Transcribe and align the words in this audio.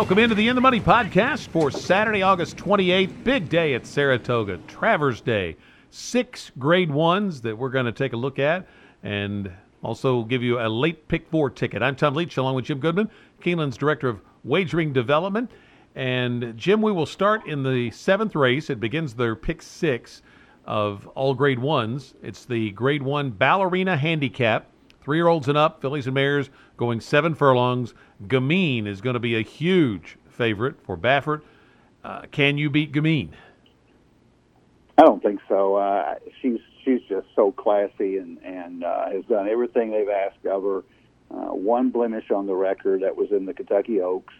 Welcome 0.00 0.18
into 0.18 0.34
the 0.34 0.48
In 0.48 0.54
the 0.54 0.62
Money 0.62 0.80
podcast 0.80 1.48
for 1.48 1.70
Saturday, 1.70 2.22
August 2.22 2.56
28th. 2.56 3.22
Big 3.22 3.50
day 3.50 3.74
at 3.74 3.84
Saratoga, 3.84 4.56
Travers 4.66 5.20
Day. 5.20 5.58
Six 5.90 6.50
grade 6.58 6.90
ones 6.90 7.42
that 7.42 7.58
we're 7.58 7.68
going 7.68 7.84
to 7.84 7.92
take 7.92 8.14
a 8.14 8.16
look 8.16 8.38
at 8.38 8.66
and 9.02 9.52
also 9.82 10.24
give 10.24 10.42
you 10.42 10.58
a 10.58 10.66
late 10.70 11.06
pick 11.06 11.28
four 11.28 11.50
ticket. 11.50 11.82
I'm 11.82 11.96
Tom 11.96 12.14
Leach 12.14 12.38
along 12.38 12.54
with 12.54 12.64
Jim 12.64 12.80
Goodman, 12.80 13.10
Keeneland's 13.42 13.76
Director 13.76 14.08
of 14.08 14.22
Wagering 14.42 14.94
Development. 14.94 15.50
And 15.94 16.56
Jim, 16.56 16.80
we 16.80 16.92
will 16.92 17.04
start 17.04 17.46
in 17.46 17.62
the 17.62 17.90
seventh 17.90 18.34
race. 18.34 18.70
It 18.70 18.80
begins 18.80 19.12
their 19.12 19.36
pick 19.36 19.60
six 19.60 20.22
of 20.64 21.06
all 21.08 21.34
grade 21.34 21.58
ones. 21.58 22.14
It's 22.22 22.46
the 22.46 22.70
grade 22.70 23.02
one 23.02 23.28
ballerina 23.32 23.98
handicap. 23.98 24.69
Three 25.02 25.16
year 25.16 25.28
olds 25.28 25.48
and 25.48 25.56
up, 25.56 25.80
fillies 25.80 26.06
and 26.06 26.14
mares 26.14 26.50
going 26.76 27.00
seven 27.00 27.34
furlongs. 27.34 27.94
Gamine 28.26 28.86
is 28.86 29.00
going 29.00 29.14
to 29.14 29.20
be 29.20 29.36
a 29.36 29.42
huge 29.42 30.18
favorite 30.28 30.76
for 30.84 30.96
Baffert. 30.96 31.42
Uh, 32.04 32.22
can 32.30 32.58
you 32.58 32.70
beat 32.70 32.92
Gamine? 32.92 33.30
I 34.98 35.02
don't 35.02 35.22
think 35.22 35.40
so. 35.48 35.76
Uh, 35.76 36.16
she's 36.42 36.58
she's 36.84 37.00
just 37.08 37.26
so 37.34 37.52
classy 37.52 38.18
and 38.18 38.38
and 38.44 38.84
uh, 38.84 39.10
has 39.10 39.24
done 39.24 39.48
everything 39.48 39.90
they've 39.90 40.08
asked 40.08 40.44
of 40.46 40.62
her. 40.62 40.84
Uh, 41.30 41.54
one 41.54 41.90
blemish 41.90 42.30
on 42.30 42.46
the 42.46 42.54
record 42.54 43.02
that 43.02 43.16
was 43.16 43.30
in 43.30 43.46
the 43.46 43.54
Kentucky 43.54 44.00
Oaks, 44.00 44.34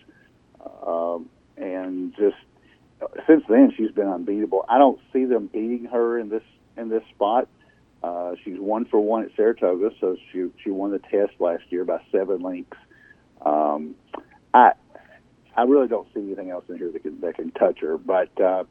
um, 0.84 1.31
and 1.56 2.15
just 2.17 2.37
since 3.27 3.45
then 3.48 3.73
she's 3.77 3.92
been 3.92 4.09
unbeatable. 4.09 4.65
I 4.69 4.79
don't 4.79 5.01
see 5.12 5.25
them 5.25 5.47
beating 5.47 5.87
her 5.87 6.19
in 6.19 6.29
this 6.29 6.42
in 6.77 6.89
this 6.89 7.03
spot. 7.15 7.48
Uh, 8.03 8.35
she's 8.45 8.59
one 8.59 8.87
for 8.87 9.01
one 9.01 9.25
at 9.25 9.31
Saratoga, 9.37 9.91
so 10.01 10.17
she 10.33 10.47
she 10.63 10.71
won 10.71 10.91
the 10.91 10.99
test 10.99 11.33
last 11.39 11.65
year 11.69 11.85
by 11.85 12.01
seven 12.11 12.41
lengths. 12.41 12.79
Um, 13.45 13.95
I 14.55 14.73
I 15.57 15.63
really 15.65 15.89
don't 15.89 16.09
see 16.15 16.21
anything 16.21 16.51
else 16.51 16.65
in 16.69 16.79
here 16.79 16.91
that 16.91 17.03
can 17.03 17.21
that 17.21 17.37
can 17.37 17.51
touch 17.53 17.81
her. 17.81 17.98
But 17.98 18.41
uh, 18.41 18.65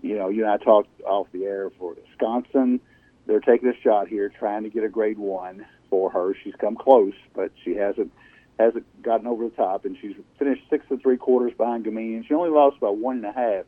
you 0.00 0.16
know, 0.16 0.28
you 0.28 0.44
and 0.44 0.52
I 0.52 0.56
talked 0.56 0.88
off 1.02 1.28
the 1.32 1.44
air 1.44 1.70
for 1.78 1.96
Sconsin. 2.16 2.80
They're 3.26 3.40
taking 3.40 3.68
a 3.68 3.80
shot 3.82 4.08
here, 4.08 4.30
trying 4.30 4.64
to 4.64 4.70
get 4.70 4.84
a 4.84 4.88
grade 4.88 5.18
one 5.18 5.64
for 5.90 6.10
her. 6.10 6.34
She's 6.42 6.54
come 6.58 6.74
close, 6.76 7.14
but 7.34 7.52
she 7.64 7.74
hasn't 7.74 8.10
hasn't 8.58 9.02
gotten 9.02 9.26
over 9.26 9.44
the 9.44 9.54
top, 9.54 9.84
and 9.84 9.96
she's 10.00 10.14
finished 10.38 10.62
six 10.70 10.84
and 10.90 11.00
three 11.02 11.16
quarters 11.16 11.52
behind 11.56 11.84
Gamine. 11.84 12.26
She 12.26 12.34
only 12.34 12.50
lost 12.50 12.80
by 12.80 12.88
one 12.88 13.16
and 13.16 13.26
a 13.26 13.32
half 13.32 13.64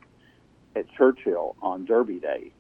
at 0.77 0.87
Churchill 0.97 1.57
on 1.63 1.85
Derby 1.85 2.21
Day. 2.21 2.53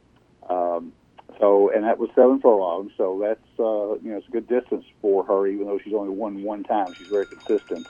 Um, 0.48 0.92
so, 1.38 1.70
and 1.70 1.84
that 1.84 1.98
was 1.98 2.10
seven 2.14 2.40
furlongs. 2.40 2.92
So 2.96 3.18
that's 3.20 3.40
uh, 3.58 3.94
you 4.02 4.10
know 4.10 4.18
it's 4.18 4.28
a 4.28 4.30
good 4.30 4.48
distance 4.48 4.84
for 5.00 5.24
her, 5.24 5.46
even 5.46 5.66
though 5.66 5.78
she's 5.82 5.94
only 5.94 6.14
won 6.14 6.42
one 6.42 6.64
time. 6.64 6.92
She's 6.94 7.08
very 7.08 7.27
consistent. 7.27 7.86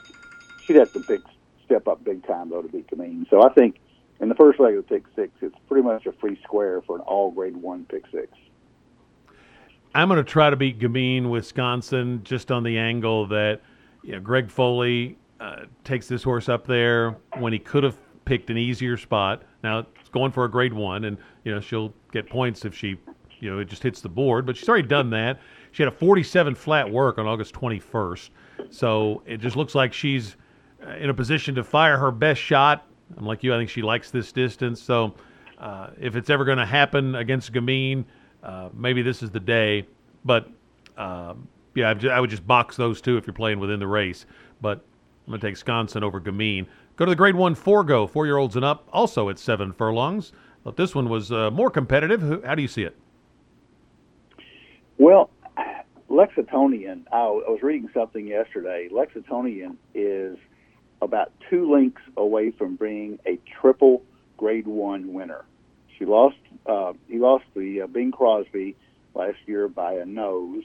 She'd 0.63 0.77
have 0.77 0.91
to 0.93 0.99
big 1.07 1.21
step 1.65 1.87
up 1.87 2.03
big 2.03 2.25
time 2.25 2.49
though 2.49 2.61
to 2.61 2.67
beat 2.67 2.87
Gamine. 2.87 3.29
So 3.29 3.43
I 3.43 3.53
think 3.53 3.77
in 4.19 4.29
the 4.29 4.35
first 4.35 4.59
leg 4.59 4.75
of 4.75 4.87
the 4.87 4.95
pick 4.95 5.03
six, 5.15 5.31
it's 5.41 5.55
pretty 5.67 5.83
much 5.83 6.05
a 6.05 6.11
free 6.13 6.39
square 6.43 6.81
for 6.81 6.95
an 6.95 7.01
all 7.01 7.31
grade 7.31 7.57
one 7.57 7.85
pick 7.85 8.03
six. 8.11 8.27
I'm 9.93 10.09
going 10.09 10.17
to 10.17 10.29
try 10.29 10.49
to 10.49 10.57
beat 10.57 10.77
Gamine, 10.79 11.23
Sconsin, 11.45 12.21
just 12.23 12.51
on 12.51 12.63
the 12.63 12.77
angle 12.77 13.27
that 13.27 13.61
you 14.03 14.11
know, 14.11 14.19
Greg 14.19 14.51
Foley 14.51 15.17
uh, 15.39 15.63
takes 15.85 16.07
this 16.07 16.21
horse 16.21 16.49
up 16.49 16.67
there 16.67 17.11
when 17.37 17.53
he 17.53 17.59
could 17.59 17.83
have 17.83 17.97
picked 18.25 18.49
an 18.49 18.57
easier 18.57 18.97
spot. 18.97 19.43
Now 19.63 19.79
it's 19.79 20.09
going 20.09 20.31
for 20.31 20.45
a 20.45 20.51
grade 20.51 20.73
one, 20.73 21.05
and 21.05 21.17
you 21.43 21.53
know 21.53 21.61
she'll 21.61 21.93
get 22.11 22.29
points 22.29 22.65
if 22.65 22.75
she, 22.75 22.97
you 23.39 23.51
know, 23.51 23.59
it 23.59 23.65
just 23.65 23.83
hits 23.83 24.01
the 24.01 24.09
board. 24.09 24.45
But 24.45 24.57
she's 24.57 24.67
already 24.67 24.87
done 24.87 25.09
that. 25.11 25.39
She 25.71 25.83
had 25.83 25.91
a 25.91 25.95
47 25.95 26.55
flat 26.55 26.89
work 26.89 27.17
on 27.17 27.27
August 27.27 27.53
21st, 27.53 28.29
so 28.69 29.21
it 29.25 29.37
just 29.37 29.55
looks 29.55 29.75
like 29.75 29.93
she's 29.93 30.37
uh, 30.85 30.91
in 30.95 31.09
a 31.09 31.13
position 31.13 31.55
to 31.55 31.63
fire 31.63 31.97
her 31.97 32.11
best 32.11 32.41
shot. 32.41 32.87
I'm 33.17 33.25
like 33.25 33.43
you. 33.43 33.53
I 33.53 33.57
think 33.57 33.69
she 33.69 33.81
likes 33.81 34.09
this 34.11 34.31
distance. 34.31 34.81
So 34.81 35.13
uh, 35.57 35.89
if 35.99 36.15
it's 36.15 36.29
ever 36.29 36.45
going 36.45 36.57
to 36.57 36.65
happen 36.65 37.15
against 37.15 37.51
Gamine, 37.53 38.05
uh, 38.43 38.69
maybe 38.73 39.01
this 39.01 39.21
is 39.21 39.31
the 39.31 39.39
day. 39.39 39.85
But 40.23 40.49
um, 40.97 41.47
yeah, 41.75 41.93
I 42.11 42.19
would 42.19 42.29
just 42.29 42.47
box 42.47 42.75
those 42.77 43.01
two 43.01 43.17
if 43.17 43.27
you're 43.27 43.33
playing 43.33 43.59
within 43.59 43.79
the 43.79 43.87
race. 43.87 44.25
But 44.61 44.83
I'm 45.25 45.31
going 45.31 45.41
to 45.41 45.47
take 45.47 45.57
Sconsin 45.57 46.03
over 46.03 46.21
Gamine. 46.21 46.67
Go 46.95 47.05
to 47.05 47.11
the 47.11 47.15
grade 47.15 47.35
one 47.35 47.55
Forego, 47.55 48.07
four 48.07 48.25
year 48.25 48.37
olds 48.37 48.55
and 48.55 48.63
up, 48.63 48.87
also 48.93 49.29
at 49.29 49.37
seven 49.37 49.73
furlongs. 49.73 50.31
But 50.63 50.77
this 50.77 50.95
one 50.95 51.09
was 51.09 51.31
uh, 51.31 51.51
more 51.51 51.69
competitive. 51.69 52.43
How 52.43 52.55
do 52.55 52.61
you 52.61 52.67
see 52.67 52.83
it? 52.83 52.95
Well, 54.97 55.29
Lexitonian, 56.09 57.03
I 57.11 57.27
was 57.27 57.59
reading 57.61 57.89
something 57.93 58.27
yesterday. 58.27 58.89
Lexitonian 58.91 59.75
is 59.93 60.37
about 61.01 61.31
two 61.49 61.71
links 61.71 62.01
away 62.15 62.51
from 62.51 62.75
being 62.75 63.19
a 63.25 63.39
triple 63.59 64.03
grade 64.37 64.67
one 64.67 65.13
winner. 65.13 65.45
She 65.97 66.05
lost, 66.05 66.37
uh, 66.65 66.93
he 67.07 67.19
lost 67.19 67.45
the 67.55 67.81
uh, 67.81 67.87
Bing 67.87 68.11
Crosby 68.11 68.75
last 69.13 69.37
year 69.45 69.67
by 69.67 69.93
a 69.93 70.05
nose 70.05 70.63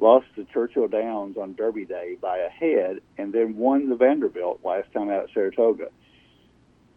lost 0.00 0.26
to 0.34 0.44
Churchill 0.44 0.88
Downs 0.88 1.36
on 1.36 1.54
Derby 1.54 1.84
Day 1.84 2.16
by 2.20 2.38
a 2.38 2.48
head, 2.48 3.00
and 3.18 3.32
then 3.32 3.56
won 3.56 3.88
the 3.88 3.96
Vanderbilt 3.96 4.60
last 4.64 4.92
time 4.92 5.10
out 5.10 5.24
at 5.24 5.30
Saratoga. 5.34 5.88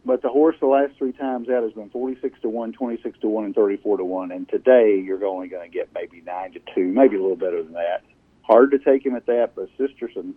But 0.06 0.22
the 0.22 0.30
horse 0.30 0.56
the 0.60 0.68
last 0.68 0.98
three 0.98 1.14
times 1.14 1.48
out 1.50 1.64
has 1.64 1.72
been 1.72 1.90
46 1.90 2.42
to 2.42 2.50
1, 2.50 2.74
26 2.74 3.20
to 3.20 3.28
1, 3.28 3.46
and 3.46 3.56
34 3.56 3.98
to 3.98 4.06
1. 4.06 4.32
And 4.32 4.50
today 4.50 5.00
you're 5.00 5.24
only 5.26 5.48
going 5.48 5.70
to 5.70 5.74
get 5.74 5.90
maybe 5.94 6.22
9 6.22 6.54
to 6.54 6.60
2, 6.76 6.88
maybe 6.88 7.16
a 7.16 7.22
little 7.22 7.38
better 7.38 7.64
than 7.64 7.74
that. 7.74 8.04
Hard 8.42 8.72
to 8.72 8.80
take 8.80 9.06
him 9.06 9.16
at 9.16 9.26
that, 9.28 9.52
but 9.56 9.70
Sisterson 9.78 10.36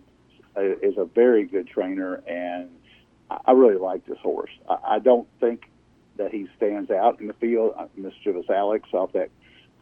is 0.55 0.97
a 0.97 1.05
very 1.05 1.45
good 1.45 1.67
trainer, 1.67 2.15
and 2.25 2.69
I 3.45 3.51
really 3.51 3.75
like 3.75 4.05
this 4.05 4.17
horse. 4.19 4.51
I 4.69 4.99
don't 4.99 5.27
think 5.39 5.69
that 6.15 6.31
he 6.31 6.47
stands 6.55 6.89
out 6.89 7.19
in 7.19 7.27
the 7.27 7.33
field. 7.33 7.73
Uh, 7.77 7.87
Mischievous 7.95 8.49
Alex 8.49 8.89
off 8.93 9.11
that 9.13 9.29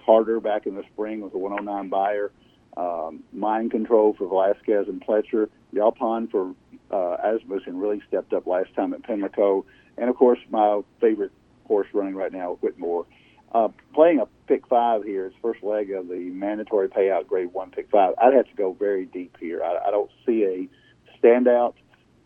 Carter 0.06 0.40
back 0.40 0.66
in 0.66 0.76
the 0.76 0.84
spring 0.94 1.22
with 1.22 1.34
a 1.34 1.38
109 1.38 1.90
Beyer 1.90 2.32
um, 2.78 3.24
mind 3.32 3.72
control 3.72 4.14
for 4.14 4.28
Velazquez 4.28 4.88
and 4.88 5.02
Pletcher, 5.06 5.50
Yaupon 5.74 6.30
for 6.30 6.54
uh, 6.92 7.18
Asmussen 7.24 7.80
really 7.80 8.02
stepped 8.08 8.34
up 8.34 8.48
last 8.48 8.74
time 8.76 8.94
at 8.94 9.04
Pimlico, 9.04 9.66
and 9.98 10.10
of 10.10 10.16
course 10.16 10.40
my 10.50 10.82
favorite 11.02 11.32
horse 11.66 11.88
running 11.94 12.16
right 12.16 12.32
now, 12.32 12.58
Whitmore. 12.62 13.06
Uh, 13.52 13.70
playing 13.94 14.20
a 14.20 14.26
pick 14.48 14.68
five 14.68 15.04
here, 15.04 15.28
it's 15.28 15.36
first 15.42 15.64
leg 15.64 15.92
of 15.92 16.08
the 16.10 16.16
mandatory 16.16 16.90
payout 16.90 17.28
grade 17.28 17.54
one 17.54 17.72
pick 17.72 17.90
five. 17.90 18.14
I'd 18.22 18.34
have 18.34 18.48
to 18.48 18.56
go 18.56 18.74
very 18.74 19.06
deep 19.06 19.38
here. 19.40 19.64
I, 19.64 19.88
I 19.88 19.92
don't 19.92 20.12
see 20.26 20.44
a 20.44 21.26
standout, 21.26 21.74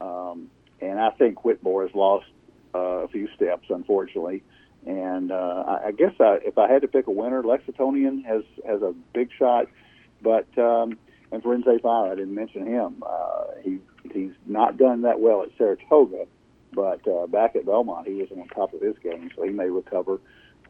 um, 0.02 0.50
and 0.82 1.00
I 1.00 1.12
think 1.12 1.46
Whitmore 1.46 1.84
has 1.86 1.94
lost 1.94 2.26
uh, 2.74 2.80
a 2.80 3.08
few 3.10 3.28
steps, 3.36 3.68
unfortunately. 3.70 4.44
And 4.88 5.32
uh, 5.32 5.64
I, 5.68 5.88
I 5.88 5.92
guess 5.92 6.14
I, 6.20 6.40
if 6.44 6.58
I 6.58 6.72
had 6.72 6.82
to 6.82 6.88
pick 6.88 7.08
a 7.08 7.12
winner, 7.12 7.44
Lexitonian 7.44 8.26
has 8.26 8.44
has 8.66 8.82
a 8.82 8.94
big 9.14 9.30
shot. 9.38 9.68
But 10.22 10.48
um, 10.58 10.98
and 11.32 11.44
Firenze 11.44 11.82
Fire, 11.82 12.12
I 12.12 12.16
didn't 12.16 12.34
mention 12.34 12.66
him. 12.66 13.04
Uh, 13.06 13.44
he 13.64 13.80
he's 14.12 14.32
not 14.46 14.78
done 14.78 15.02
that 15.02 15.20
well 15.20 15.44
at 15.44 15.50
Saratoga, 15.58 16.26
but 16.74 17.08
uh, 17.08 17.28
back 17.28 17.56
at 17.56 17.66
Belmont, 17.66 18.08
he 18.08 18.16
was 18.16 18.30
on 18.32 18.48
top 18.50 18.74
of 18.74 18.82
his 18.82 18.98
game, 19.00 19.30
so 19.36 19.44
he 19.44 19.52
may 19.52 19.70
recover. 19.70 20.20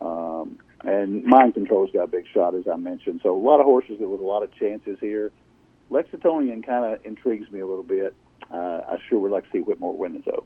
Um, 0.02 0.60
and 0.84 1.24
Mind 1.26 1.54
Control's 1.54 1.92
got 1.92 2.04
a 2.04 2.08
big 2.08 2.26
shot, 2.34 2.56
as 2.56 2.68
I 2.72 2.78
mentioned. 2.78 3.20
So 3.24 3.36
a 3.36 3.38
lot 3.38 3.60
of 3.60 3.66
horses 3.66 3.98
with 4.00 4.22
a 4.22 4.26
lot 4.26 4.44
of 4.44 4.54
chances 4.56 4.98
here. 5.02 5.32
Lexitonian 5.92 6.66
kind 6.66 6.94
of 6.94 7.06
intrigues 7.06 7.52
me 7.52 7.60
a 7.60 7.68
little 7.68 7.84
bit. 7.84 8.14
Uh, 8.52 8.82
I 8.88 8.98
sure 9.10 9.20
would 9.20 9.32
like 9.32 9.44
to 9.46 9.50
see 9.52 9.60
Whitmore 9.60 9.98
win 9.98 10.16
it, 10.16 10.26
though. 10.26 10.46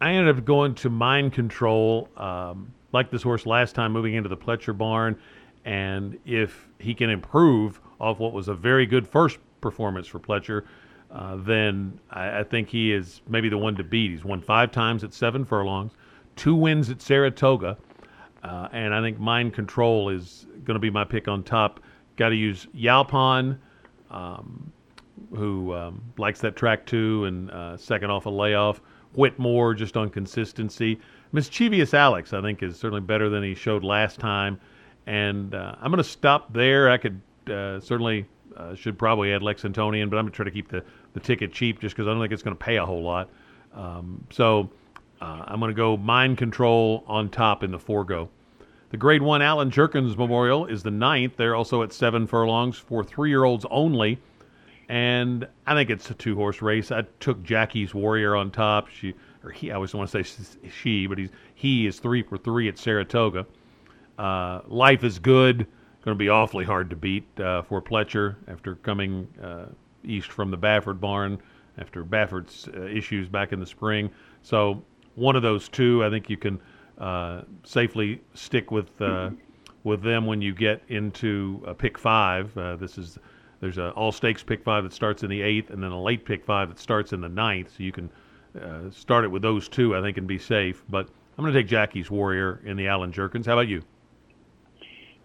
I 0.00 0.12
ended 0.12 0.36
up 0.36 0.44
going 0.44 0.74
to 0.76 0.90
Mind 0.90 1.32
Control, 1.32 2.08
um, 2.16 2.72
like 2.92 3.10
this 3.10 3.22
horse 3.22 3.46
last 3.46 3.74
time, 3.74 3.92
moving 3.92 4.14
into 4.14 4.28
the 4.28 4.36
Pletcher 4.36 4.76
barn. 4.76 5.18
And 5.64 6.18
if 6.26 6.68
he 6.78 6.94
can 6.94 7.08
improve 7.08 7.80
off 7.98 8.18
what 8.18 8.32
was 8.32 8.48
a 8.48 8.54
very 8.54 8.84
good 8.84 9.08
first 9.08 9.38
performance 9.62 10.06
for 10.06 10.18
Pletcher, 10.18 10.64
uh, 11.14 11.36
then 11.36 11.98
I, 12.10 12.40
I, 12.40 12.44
think 12.44 12.68
he 12.68 12.92
is 12.92 13.22
maybe 13.28 13.48
the 13.48 13.56
one 13.56 13.76
to 13.76 13.84
beat. 13.84 14.10
He's 14.10 14.24
won 14.24 14.40
five 14.40 14.72
times 14.72 15.04
at 15.04 15.14
seven 15.14 15.44
furlongs, 15.44 15.92
two 16.34 16.56
wins 16.56 16.90
at 16.90 17.00
Saratoga, 17.00 17.78
uh, 18.42 18.68
and 18.72 18.92
I 18.92 19.00
think 19.00 19.20
Mind 19.20 19.54
Control 19.54 20.08
is 20.08 20.46
going 20.64 20.74
to 20.74 20.80
be 20.80 20.90
my 20.90 21.04
pick 21.04 21.28
on 21.28 21.44
top. 21.44 21.78
Got 22.16 22.30
to 22.30 22.34
use 22.34 22.66
Yaupon, 22.74 23.58
um, 24.10 24.72
who 25.36 25.72
um, 25.72 26.02
likes 26.18 26.40
that 26.40 26.56
track 26.56 26.84
too, 26.84 27.26
and 27.26 27.48
uh, 27.52 27.76
second 27.76 28.10
off 28.10 28.26
a 28.26 28.30
layoff. 28.30 28.80
Whitmore 29.14 29.74
just 29.74 29.96
on 29.96 30.10
consistency. 30.10 30.98
Mischievous 31.30 31.94
Alex, 31.94 32.32
I 32.32 32.42
think, 32.42 32.64
is 32.64 32.76
certainly 32.76 33.00
better 33.00 33.28
than 33.28 33.44
he 33.44 33.54
showed 33.54 33.84
last 33.84 34.18
time. 34.18 34.58
And 35.06 35.54
uh, 35.54 35.76
I'm 35.80 35.92
going 35.92 36.02
to 36.02 36.08
stop 36.08 36.52
there. 36.52 36.90
I 36.90 36.96
could 36.96 37.20
uh, 37.48 37.78
certainly 37.78 38.26
should 38.74 38.98
probably 38.98 39.32
add 39.32 39.42
Lexingtonian, 39.42 40.10
but 40.10 40.16
I'm 40.16 40.24
going 40.24 40.32
to 40.32 40.36
try 40.36 40.44
to 40.44 40.50
keep 40.50 40.68
the, 40.68 40.84
the 41.14 41.20
ticket 41.20 41.52
cheap 41.52 41.80
just 41.80 41.96
because 41.96 42.06
I 42.06 42.12
don't 42.12 42.20
think 42.20 42.32
it's 42.32 42.42
going 42.42 42.56
to 42.56 42.62
pay 42.62 42.76
a 42.76 42.84
whole 42.84 43.02
lot. 43.02 43.30
Um, 43.74 44.24
so 44.30 44.70
uh, 45.20 45.44
I'm 45.46 45.58
going 45.58 45.70
to 45.70 45.76
go 45.76 45.96
mind 45.96 46.38
control 46.38 47.02
on 47.06 47.28
top 47.30 47.64
in 47.64 47.70
the 47.70 47.78
forego. 47.78 48.28
The 48.90 48.96
Grade 48.96 49.22
1 49.22 49.42
Allen 49.42 49.70
Jerkens 49.70 50.16
Memorial 50.16 50.66
is 50.66 50.82
the 50.82 50.90
ninth. 50.90 51.36
They're 51.36 51.56
also 51.56 51.82
at 51.82 51.92
seven 51.92 52.26
furlongs 52.26 52.76
for 52.76 53.02
three 53.02 53.30
year 53.30 53.44
olds 53.44 53.66
only. 53.70 54.18
and 54.88 55.48
I 55.66 55.74
think 55.74 55.90
it's 55.90 56.10
a 56.10 56.14
two 56.14 56.34
horse 56.36 56.60
race. 56.62 56.92
I 56.92 57.02
took 57.20 57.42
Jackie's 57.42 57.94
Warrior 57.94 58.36
on 58.36 58.50
top. 58.50 58.88
She 58.88 59.14
or 59.42 59.50
he, 59.50 59.70
I 59.70 59.74
always 59.74 59.94
want 59.94 60.10
to 60.10 60.24
say 60.24 60.44
she, 60.68 61.06
but 61.06 61.18
he's 61.18 61.30
he 61.54 61.86
is 61.86 61.98
three 61.98 62.22
for 62.22 62.36
three 62.36 62.68
at 62.68 62.78
Saratoga. 62.78 63.46
Uh, 64.18 64.60
life 64.66 65.04
is 65.04 65.18
good. 65.18 65.66
Going 66.04 66.14
to 66.14 66.22
be 66.22 66.28
awfully 66.28 66.64
hard 66.64 66.90
to 66.90 66.96
beat 66.96 67.26
uh, 67.40 67.62
for 67.62 67.80
Pletcher 67.80 68.36
after 68.46 68.74
coming 68.76 69.26
uh, 69.42 69.66
east 70.04 70.30
from 70.30 70.50
the 70.50 70.58
Baffert 70.58 71.00
barn 71.00 71.40
after 71.78 72.04
Baffert's 72.04 72.68
uh, 72.68 72.82
issues 72.82 73.28
back 73.28 73.52
in 73.52 73.60
the 73.60 73.66
spring. 73.66 74.10
So 74.42 74.82
one 75.14 75.36
of 75.36 75.42
those 75.42 75.68
two, 75.68 76.04
I 76.04 76.10
think 76.10 76.30
you 76.30 76.36
can 76.36 76.60
uh, 76.98 77.42
safely 77.64 78.20
stick 78.34 78.70
with 78.70 79.00
uh, 79.00 79.30
with 79.82 80.02
them 80.02 80.26
when 80.26 80.40
you 80.40 80.54
get 80.54 80.82
into 80.88 81.62
a 81.66 81.74
pick 81.74 81.98
five. 81.98 82.54
this 82.54 82.96
is 82.96 83.18
there's 83.60 83.78
an 83.78 83.90
all 83.90 84.12
stakes 84.12 84.42
pick 84.42 84.62
five 84.62 84.84
that 84.84 84.92
starts 84.92 85.22
in 85.22 85.30
the 85.30 85.42
eighth, 85.42 85.70
and 85.70 85.82
then 85.82 85.90
a 85.90 86.02
late 86.02 86.24
pick 86.24 86.44
five 86.44 86.68
that 86.68 86.78
starts 86.78 87.12
in 87.12 87.20
the 87.20 87.28
ninth. 87.28 87.70
So 87.76 87.82
you 87.82 87.92
can 87.92 88.10
uh, 88.60 88.90
start 88.90 89.24
it 89.24 89.28
with 89.28 89.42
those 89.42 89.68
two, 89.68 89.96
I 89.96 90.00
think, 90.00 90.18
and 90.18 90.26
be 90.26 90.38
safe. 90.38 90.84
But 90.88 91.08
I'm 91.36 91.44
going 91.44 91.52
to 91.52 91.60
take 91.60 91.68
Jackie's 91.68 92.10
Warrior 92.10 92.60
in 92.64 92.76
the 92.76 92.88
Allen 92.88 93.12
Jerkens. 93.12 93.46
How 93.46 93.54
about 93.54 93.68
you? 93.68 93.82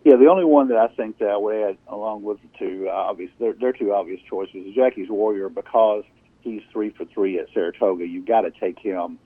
Yeah, 0.04 0.16
the 0.16 0.28
only 0.28 0.46
one 0.46 0.70
that 0.70 0.78
I 0.78 0.88
think 0.88 1.18
that 1.20 1.30
I 1.30 1.38
would 1.38 1.56
add 1.56 1.78
along 1.88 2.24
with 2.24 2.38
the 2.42 2.48
two 2.58 2.90
obvious, 2.90 3.32
they're, 3.40 3.74
two 3.74 3.94
obvious 3.94 4.22
choices. 4.30 4.74
Jackie's 4.74 5.10
Warrior 5.10 5.50
because 5.50 6.04
he's 6.42 6.62
three 6.72 6.90
for 6.92 7.06
three 7.06 7.38
at 7.38 7.48
Saratoga. 7.54 8.08
You've 8.08 8.26
got 8.26 8.42
to 8.42 8.52
take 8.52 8.80
him 8.80 9.20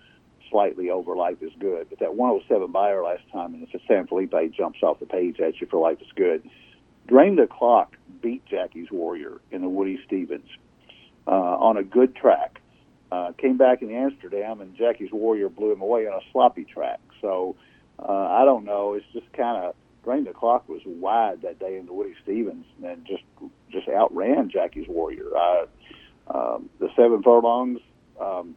slightly 0.49 0.89
over 0.89 1.15
Life 1.15 1.41
is 1.41 1.51
Good. 1.59 1.87
But 1.89 1.99
that 1.99 2.15
107 2.15 2.71
Beyer 2.71 3.03
last 3.03 3.23
time, 3.31 3.53
and 3.53 3.63
it's 3.63 3.73
a 3.73 3.85
San 3.87 4.07
Felipe 4.07 4.33
jumps 4.55 4.79
off 4.81 4.99
the 4.99 5.05
page 5.05 5.39
at 5.39 5.61
you 5.61 5.67
for 5.67 5.79
Life 5.79 6.01
is 6.01 6.07
Good. 6.15 6.47
Drain 7.07 7.35
the 7.35 7.47
Clock 7.47 7.95
beat 8.21 8.45
Jackie's 8.45 8.89
Warrior 8.91 9.41
in 9.51 9.61
the 9.61 9.69
Woody 9.69 9.99
Stephens 10.07 10.47
uh, 11.27 11.31
on 11.31 11.77
a 11.77 11.83
good 11.83 12.15
track. 12.15 12.61
Uh, 13.11 13.31
came 13.33 13.57
back 13.57 13.83
in 13.83 13.91
Amsterdam, 13.91 14.61
and 14.61 14.75
Jackie's 14.75 15.11
Warrior 15.11 15.49
blew 15.49 15.71
him 15.71 15.81
away 15.81 16.07
on 16.07 16.13
a 16.13 16.31
sloppy 16.31 16.63
track. 16.63 16.99
So 17.21 17.55
uh, 17.99 18.11
I 18.11 18.45
don't 18.45 18.65
know. 18.65 18.93
It's 18.93 19.05
just 19.13 19.31
kind 19.33 19.63
of 19.63 19.75
Drain 20.03 20.25
the 20.25 20.31
Clock 20.31 20.67
was 20.67 20.81
wide 20.85 21.41
that 21.43 21.59
day 21.59 21.77
in 21.77 21.85
the 21.85 21.93
Woody 21.93 22.13
Stephens 22.23 22.65
and 22.83 23.05
just 23.05 23.23
just 23.71 23.87
outran 23.87 24.49
Jackie's 24.49 24.87
Warrior. 24.87 25.29
Uh, 25.35 25.65
um, 26.27 26.69
the 26.79 26.89
seven 26.95 27.23
furlongs 27.23 27.79
um, 28.19 28.55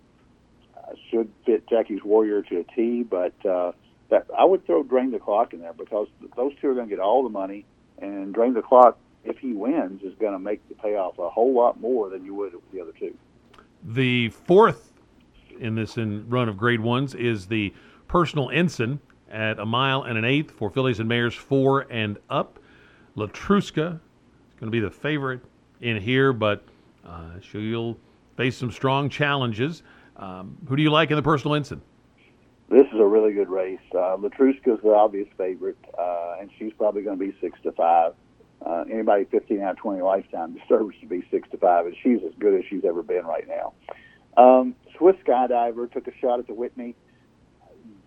should 1.10 1.30
fit 1.44 1.68
Jackie's 1.68 2.02
Warrior 2.04 2.42
to 2.42 2.60
a 2.60 2.64
T, 2.74 3.02
but 3.02 3.34
uh, 3.46 3.72
that 4.10 4.26
I 4.36 4.44
would 4.44 4.66
throw 4.66 4.82
Drain 4.82 5.10
the 5.10 5.18
Clock 5.18 5.52
in 5.52 5.60
there 5.60 5.72
because 5.72 6.08
those 6.36 6.52
two 6.60 6.68
are 6.68 6.74
going 6.74 6.88
to 6.88 6.94
get 6.94 7.02
all 7.02 7.22
the 7.22 7.28
money, 7.28 7.64
and 7.98 8.34
Drain 8.34 8.54
the 8.54 8.62
Clock, 8.62 8.98
if 9.24 9.38
he 9.38 9.52
wins, 9.52 10.02
is 10.02 10.14
going 10.18 10.32
to 10.32 10.38
make 10.38 10.66
the 10.68 10.74
payoff 10.74 11.18
a 11.18 11.28
whole 11.28 11.54
lot 11.54 11.80
more 11.80 12.10
than 12.10 12.24
you 12.24 12.34
would 12.34 12.54
with 12.54 12.72
the 12.72 12.80
other 12.80 12.92
two. 12.98 13.16
The 13.84 14.30
fourth 14.30 14.92
in 15.58 15.74
this 15.74 15.96
in 15.96 16.28
run 16.28 16.48
of 16.48 16.56
grade 16.56 16.80
ones 16.80 17.14
is 17.14 17.46
the 17.46 17.72
personal 18.08 18.50
ensign 18.50 19.00
at 19.30 19.58
a 19.58 19.66
mile 19.66 20.02
and 20.02 20.16
an 20.16 20.24
eighth 20.24 20.50
for 20.52 20.70
fillies 20.70 21.00
and 21.00 21.08
mares 21.08 21.34
four 21.34 21.86
and 21.90 22.18
up. 22.30 22.58
Letruska 23.16 23.94
is 23.94 24.60
going 24.60 24.66
to 24.66 24.70
be 24.70 24.80
the 24.80 24.90
favorite 24.90 25.40
in 25.80 26.00
here, 26.00 26.32
but 26.32 26.64
uh, 27.06 27.40
she'll 27.40 27.96
face 28.36 28.56
some 28.56 28.70
strong 28.70 29.08
challenges. 29.08 29.82
Um, 30.16 30.56
who 30.68 30.76
do 30.76 30.82
you 30.82 30.90
like 30.90 31.10
in 31.10 31.16
the 31.16 31.22
personal 31.22 31.54
ensign? 31.54 31.80
This 32.68 32.86
is 32.92 32.98
a 32.98 33.04
really 33.04 33.32
good 33.32 33.48
race. 33.48 33.78
Uh, 33.92 34.16
Letruska 34.16 34.74
is 34.74 34.80
the 34.82 34.92
obvious 34.92 35.28
favorite, 35.38 35.78
uh, 35.96 36.36
and 36.40 36.50
she's 36.58 36.72
probably 36.72 37.02
going 37.02 37.18
to 37.18 37.24
be 37.24 37.36
six 37.40 37.58
to 37.62 37.72
five. 37.72 38.14
Uh, 38.64 38.84
anybody 38.90 39.24
15 39.24 39.60
out 39.60 39.72
of 39.72 39.76
20 39.76 40.02
lifetime 40.02 40.58
deserves 40.58 40.96
to 41.00 41.06
be 41.06 41.22
six 41.30 41.48
to 41.50 41.58
five, 41.58 41.86
and 41.86 41.94
she's 42.02 42.18
as 42.26 42.32
good 42.38 42.54
as 42.54 42.64
she's 42.68 42.84
ever 42.84 43.02
been 43.02 43.24
right 43.24 43.46
now. 43.46 43.72
Um, 44.36 44.74
Swiss 44.96 45.16
Skydiver 45.24 45.90
took 45.92 46.08
a 46.08 46.16
shot 46.20 46.40
at 46.40 46.46
the 46.46 46.54
Whitney. 46.54 46.94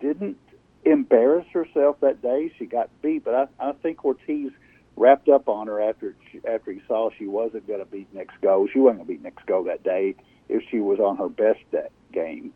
Didn't 0.00 0.36
embarrass 0.84 1.46
herself 1.52 2.00
that 2.00 2.22
day. 2.22 2.52
She 2.58 2.66
got 2.66 2.90
beat, 3.02 3.24
but 3.24 3.34
I, 3.34 3.70
I 3.70 3.72
think 3.72 4.04
Ortiz 4.04 4.50
wrapped 4.96 5.28
up 5.28 5.48
on 5.48 5.66
her 5.66 5.80
after 5.80 6.14
after 6.48 6.72
he 6.72 6.82
saw 6.86 7.10
she 7.18 7.26
wasn't 7.26 7.66
going 7.66 7.80
to 7.80 7.86
beat 7.86 8.12
Knicks 8.14 8.34
Go. 8.42 8.68
She 8.72 8.78
wasn't 8.78 8.98
going 8.98 9.06
to 9.06 9.12
beat 9.14 9.22
Knicks 9.22 9.42
Go 9.46 9.64
that 9.64 9.82
day 9.82 10.14
if 10.48 10.62
she 10.70 10.78
was 10.80 10.98
on 10.98 11.16
her 11.16 11.28
best 11.28 11.60
that 11.72 11.92
game. 12.12 12.52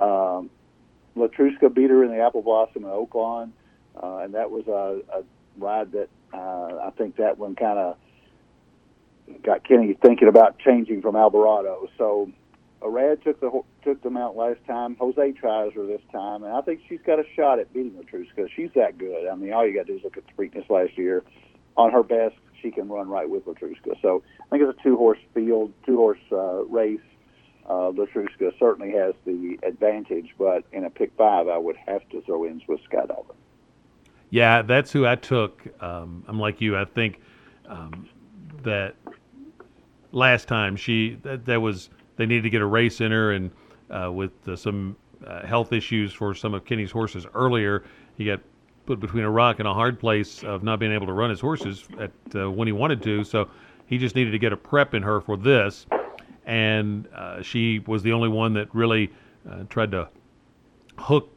Um, 0.00 0.50
Letruska 1.16 1.72
beat 1.72 1.90
her 1.90 2.04
in 2.04 2.10
the 2.10 2.20
Apple 2.20 2.42
Blossom 2.42 2.84
in 2.84 2.90
Oaklawn, 2.90 3.50
uh, 4.00 4.18
and 4.18 4.34
that 4.34 4.50
was 4.50 4.66
a, 4.66 5.00
a 5.18 5.22
ride 5.58 5.92
that 5.92 6.08
uh, 6.34 6.86
I 6.86 6.90
think 6.96 7.16
that 7.16 7.38
one 7.38 7.54
kind 7.54 7.78
of 7.78 7.96
got 9.42 9.64
Kenny 9.66 9.94
thinking 9.94 10.28
about 10.28 10.58
changing 10.58 11.02
from 11.02 11.16
Alvarado. 11.16 11.88
So 11.96 12.30
Irad 12.90 13.22
took 13.22 13.40
the 13.40 13.62
took 13.82 14.02
them 14.02 14.16
out 14.16 14.36
last 14.36 14.60
time. 14.66 14.96
Jose 14.96 15.32
tries 15.32 15.72
her 15.74 15.86
this 15.86 16.00
time, 16.12 16.44
and 16.44 16.52
I 16.52 16.60
think 16.60 16.80
she's 16.88 17.00
got 17.04 17.18
a 17.18 17.24
shot 17.34 17.58
at 17.58 17.72
beating 17.72 17.92
Letruska. 17.92 18.48
She's 18.54 18.70
that 18.74 18.98
good. 18.98 19.28
I 19.28 19.34
mean, 19.34 19.52
all 19.52 19.66
you 19.66 19.74
got 19.74 19.86
to 19.86 19.92
do 19.92 19.98
is 19.98 20.04
look 20.04 20.16
at 20.16 20.24
the 20.26 20.32
Preakness 20.32 20.68
last 20.70 20.96
year. 20.96 21.24
On 21.76 21.92
her 21.92 22.02
best, 22.02 22.36
she 22.62 22.70
can 22.70 22.88
run 22.88 23.08
right 23.08 23.28
with 23.28 23.44
Letruska. 23.44 24.00
So 24.00 24.22
I 24.40 24.48
think 24.48 24.62
it's 24.62 24.78
a 24.78 24.82
two 24.82 24.96
horse 24.96 25.18
field, 25.34 25.72
two 25.84 25.96
horse 25.96 26.18
uh, 26.32 26.64
race. 26.64 27.00
Uh, 27.68 27.90
Letruska 27.90 28.56
certainly 28.58 28.92
has 28.92 29.14
the 29.24 29.58
advantage, 29.62 30.34
but 30.38 30.64
in 30.72 30.84
a 30.84 30.90
pick 30.90 31.12
five, 31.18 31.48
I 31.48 31.58
would 31.58 31.76
have 31.76 32.08
to 32.10 32.22
throw 32.22 32.44
in 32.44 32.62
Swiss 32.64 32.80
Skydiver. 32.90 33.34
Yeah, 34.30 34.62
that's 34.62 34.92
who 34.92 35.06
I 35.06 35.16
took. 35.16 35.66
Um, 35.82 36.24
I'm 36.28 36.38
like 36.38 36.60
you. 36.60 36.76
I 36.76 36.84
think 36.84 37.20
um, 37.68 38.08
that 38.62 38.94
last 40.12 40.48
time 40.48 40.76
she 40.76 41.18
that, 41.22 41.44
that, 41.46 41.60
was 41.60 41.90
they 42.16 42.26
needed 42.26 42.42
to 42.42 42.50
get 42.50 42.62
a 42.62 42.66
race 42.66 43.00
in 43.00 43.12
her, 43.12 43.32
and 43.32 43.50
uh, 43.90 44.10
with 44.12 44.32
uh, 44.48 44.56
some 44.56 44.96
uh, 45.26 45.46
health 45.46 45.72
issues 45.72 46.12
for 46.12 46.34
some 46.34 46.54
of 46.54 46.64
Kenny's 46.64 46.90
horses 46.90 47.26
earlier, 47.34 47.84
he 48.16 48.24
got 48.24 48.40
put 48.86 49.00
between 49.00 49.24
a 49.24 49.30
rock 49.30 49.58
and 49.58 49.66
a 49.66 49.74
hard 49.74 49.98
place 49.98 50.44
of 50.44 50.62
not 50.62 50.78
being 50.78 50.92
able 50.92 51.06
to 51.06 51.12
run 51.12 51.30
his 51.30 51.40
horses 51.40 51.86
at 51.98 52.12
uh, 52.34 52.50
when 52.50 52.68
he 52.68 52.72
wanted 52.72 53.02
to. 53.02 53.24
So 53.24 53.48
he 53.86 53.98
just 53.98 54.14
needed 54.14 54.30
to 54.30 54.38
get 54.38 54.52
a 54.52 54.56
prep 54.56 54.94
in 54.94 55.02
her 55.02 55.20
for 55.20 55.36
this, 55.36 55.86
and 56.44 57.08
uh, 57.14 57.42
she 57.42 57.80
was 57.86 58.02
the 58.02 58.12
only 58.12 58.28
one 58.28 58.52
that 58.54 58.74
really 58.74 59.10
uh, 59.50 59.64
tried 59.68 59.90
to 59.92 60.08
hook 60.98 61.30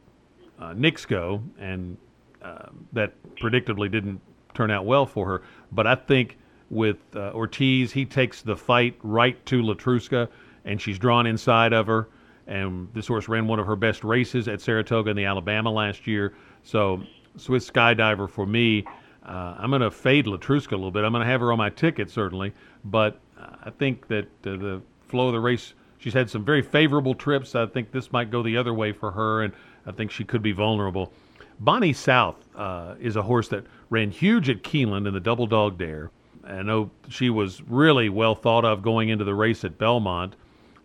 Knicks 0.74 1.06
Go 1.06 1.42
and 1.58 1.96
um, 2.42 2.86
that 2.92 3.12
predictably 3.36 3.90
didn't 3.90 4.20
turn 4.54 4.70
out 4.70 4.84
well 4.84 5.06
for 5.06 5.26
her. 5.26 5.42
But 5.72 5.86
I 5.86 5.94
think 5.94 6.38
with 6.70 6.98
uh, 7.14 7.32
Ortiz, 7.34 7.92
he 7.92 8.04
takes 8.04 8.42
the 8.42 8.56
fight 8.56 8.96
right 9.02 9.44
to 9.46 9.62
Letruska, 9.62 10.28
and 10.64 10.80
she's 10.80 10.98
drawn 10.98 11.26
inside 11.26 11.72
of 11.72 11.86
her. 11.86 12.08
And 12.46 12.88
this 12.94 13.06
horse 13.06 13.28
ran 13.28 13.46
one 13.46 13.58
of 13.58 13.66
her 13.66 13.76
best 13.76 14.02
races 14.02 14.48
at 14.48 14.60
Saratoga 14.60 15.10
in 15.10 15.16
the 15.16 15.24
Alabama 15.24 15.70
last 15.70 16.06
year. 16.06 16.34
So 16.62 17.02
Swiss 17.36 17.70
Skydiver 17.70 18.28
for 18.28 18.46
me. 18.46 18.84
Uh, 19.24 19.54
I'm 19.58 19.70
going 19.70 19.82
to 19.82 19.90
fade 19.90 20.26
Letruska 20.26 20.72
a 20.72 20.76
little 20.76 20.90
bit. 20.90 21.04
I'm 21.04 21.12
going 21.12 21.24
to 21.24 21.30
have 21.30 21.40
her 21.40 21.52
on 21.52 21.58
my 21.58 21.70
ticket 21.70 22.10
certainly, 22.10 22.52
but 22.84 23.20
I 23.62 23.70
think 23.70 24.08
that 24.08 24.24
uh, 24.44 24.56
the 24.56 24.82
flow 25.06 25.28
of 25.28 25.32
the 25.32 25.40
race. 25.40 25.74
She's 25.98 26.14
had 26.14 26.30
some 26.30 26.44
very 26.44 26.62
favorable 26.62 27.14
trips. 27.14 27.54
I 27.54 27.66
think 27.66 27.92
this 27.92 28.10
might 28.10 28.30
go 28.30 28.42
the 28.42 28.56
other 28.56 28.72
way 28.72 28.92
for 28.92 29.10
her, 29.10 29.42
and 29.42 29.52
I 29.86 29.92
think 29.92 30.10
she 30.10 30.24
could 30.24 30.42
be 30.42 30.52
vulnerable. 30.52 31.12
Bonnie 31.58 31.92
South 31.92 32.36
uh, 32.56 32.94
is 32.98 33.16
a 33.16 33.22
horse 33.22 33.48
that 33.48 33.64
ran 33.90 34.10
huge 34.10 34.48
at 34.48 34.62
Keeneland 34.62 35.06
in 35.06 35.12
the 35.12 35.20
Double 35.20 35.46
Dog 35.46 35.76
Dare. 35.76 36.10
I 36.42 36.62
know 36.62 36.90
she 37.10 37.28
was 37.28 37.60
really 37.62 38.08
well 38.08 38.34
thought 38.34 38.64
of 38.64 38.80
going 38.82 39.10
into 39.10 39.24
the 39.24 39.34
race 39.34 39.62
at 39.62 39.76
Belmont, 39.76 40.36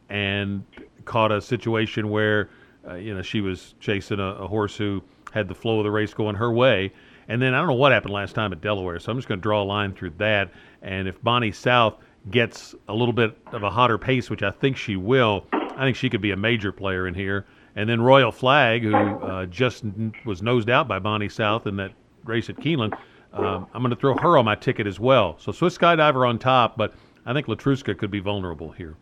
and 0.10 0.64
caught 1.06 1.32
a 1.32 1.42
situation 1.42 2.10
where 2.10 2.50
uh, 2.88 2.96
you 2.96 3.14
know 3.14 3.22
she 3.22 3.42
was 3.42 3.76
chasing 3.80 4.20
a, 4.20 4.24
a, 4.36 4.48
horse 4.48 4.76
who 4.76 5.02
had 5.34 5.48
the 5.48 5.56
flow 5.56 5.80
of 5.80 5.84
the 5.84 5.92
race 5.92 6.14
going 6.14 6.36
her 6.36 6.52
way. 6.52 6.92
And 7.28 7.42
then 7.42 7.54
I 7.54 7.58
don't 7.58 7.68
know 7.68 7.74
what 7.74 7.92
happened 7.92 8.14
last 8.14 8.36
time 8.36 8.54
at 8.54 8.62
Delaware, 8.62 9.00
so 9.00 9.12
I'm 9.12 9.18
just 9.18 9.28
going 9.28 9.40
to 9.40 9.44
draw 9.44 9.64
a 9.64 9.66
line 9.66 9.94
through 9.94 10.12
that. 10.18 10.52
And 10.84 11.08
if 11.08 11.22
Bonnie 11.24 11.52
South 11.52 11.96
gets 12.30 12.76
a 12.88 12.94
little 12.94 13.14
bit 13.14 13.36
of 13.52 13.64
a 13.64 13.70
hotter 13.70 13.98
pace, 13.98 14.30
which 14.30 14.44
I 14.44 14.52
think 14.52 14.78
she 14.78 14.96
will, 14.96 15.46
I 15.52 15.84
think 15.84 15.98
she 15.98 16.10
could 16.10 16.22
be 16.22 16.32
a 16.32 16.38
major 16.38 16.72
player 16.72 17.08
in 17.08 17.14
here. 17.14 17.46
And 17.76 17.90
then 17.90 18.02
Royal 18.02 18.32
Flag, 18.32 18.84
who 18.84 18.96
uh, 18.96 19.46
just 19.48 19.84
n- 19.84 20.14
was 20.24 20.42
nosed 20.42 20.70
out 20.70 20.88
by 20.88 21.00
Bonnie 21.00 21.30
South 21.30 21.68
in 21.68 21.76
that 21.78 21.92
race 22.24 22.50
at 22.50 22.58
Keeneland, 22.58 22.98
um, 23.34 23.68
I'm 23.74 23.82
going 23.82 23.90
to 23.90 23.98
throw 23.98 24.16
her 24.16 24.38
on 24.38 24.46
my 24.46 24.56
ticket 24.56 24.88
as 24.88 25.00
well. 25.00 25.36
So 25.40 25.52
Swiss 25.52 25.78
Skydiver 25.78 26.28
on 26.28 26.40
top, 26.40 26.78
but 26.78 26.94
I 27.26 27.34
think 27.34 27.48
Letruska 27.48 27.98
could 27.98 28.12
be 28.12 28.20
vulnerable 28.20 28.72
here. 28.72 28.96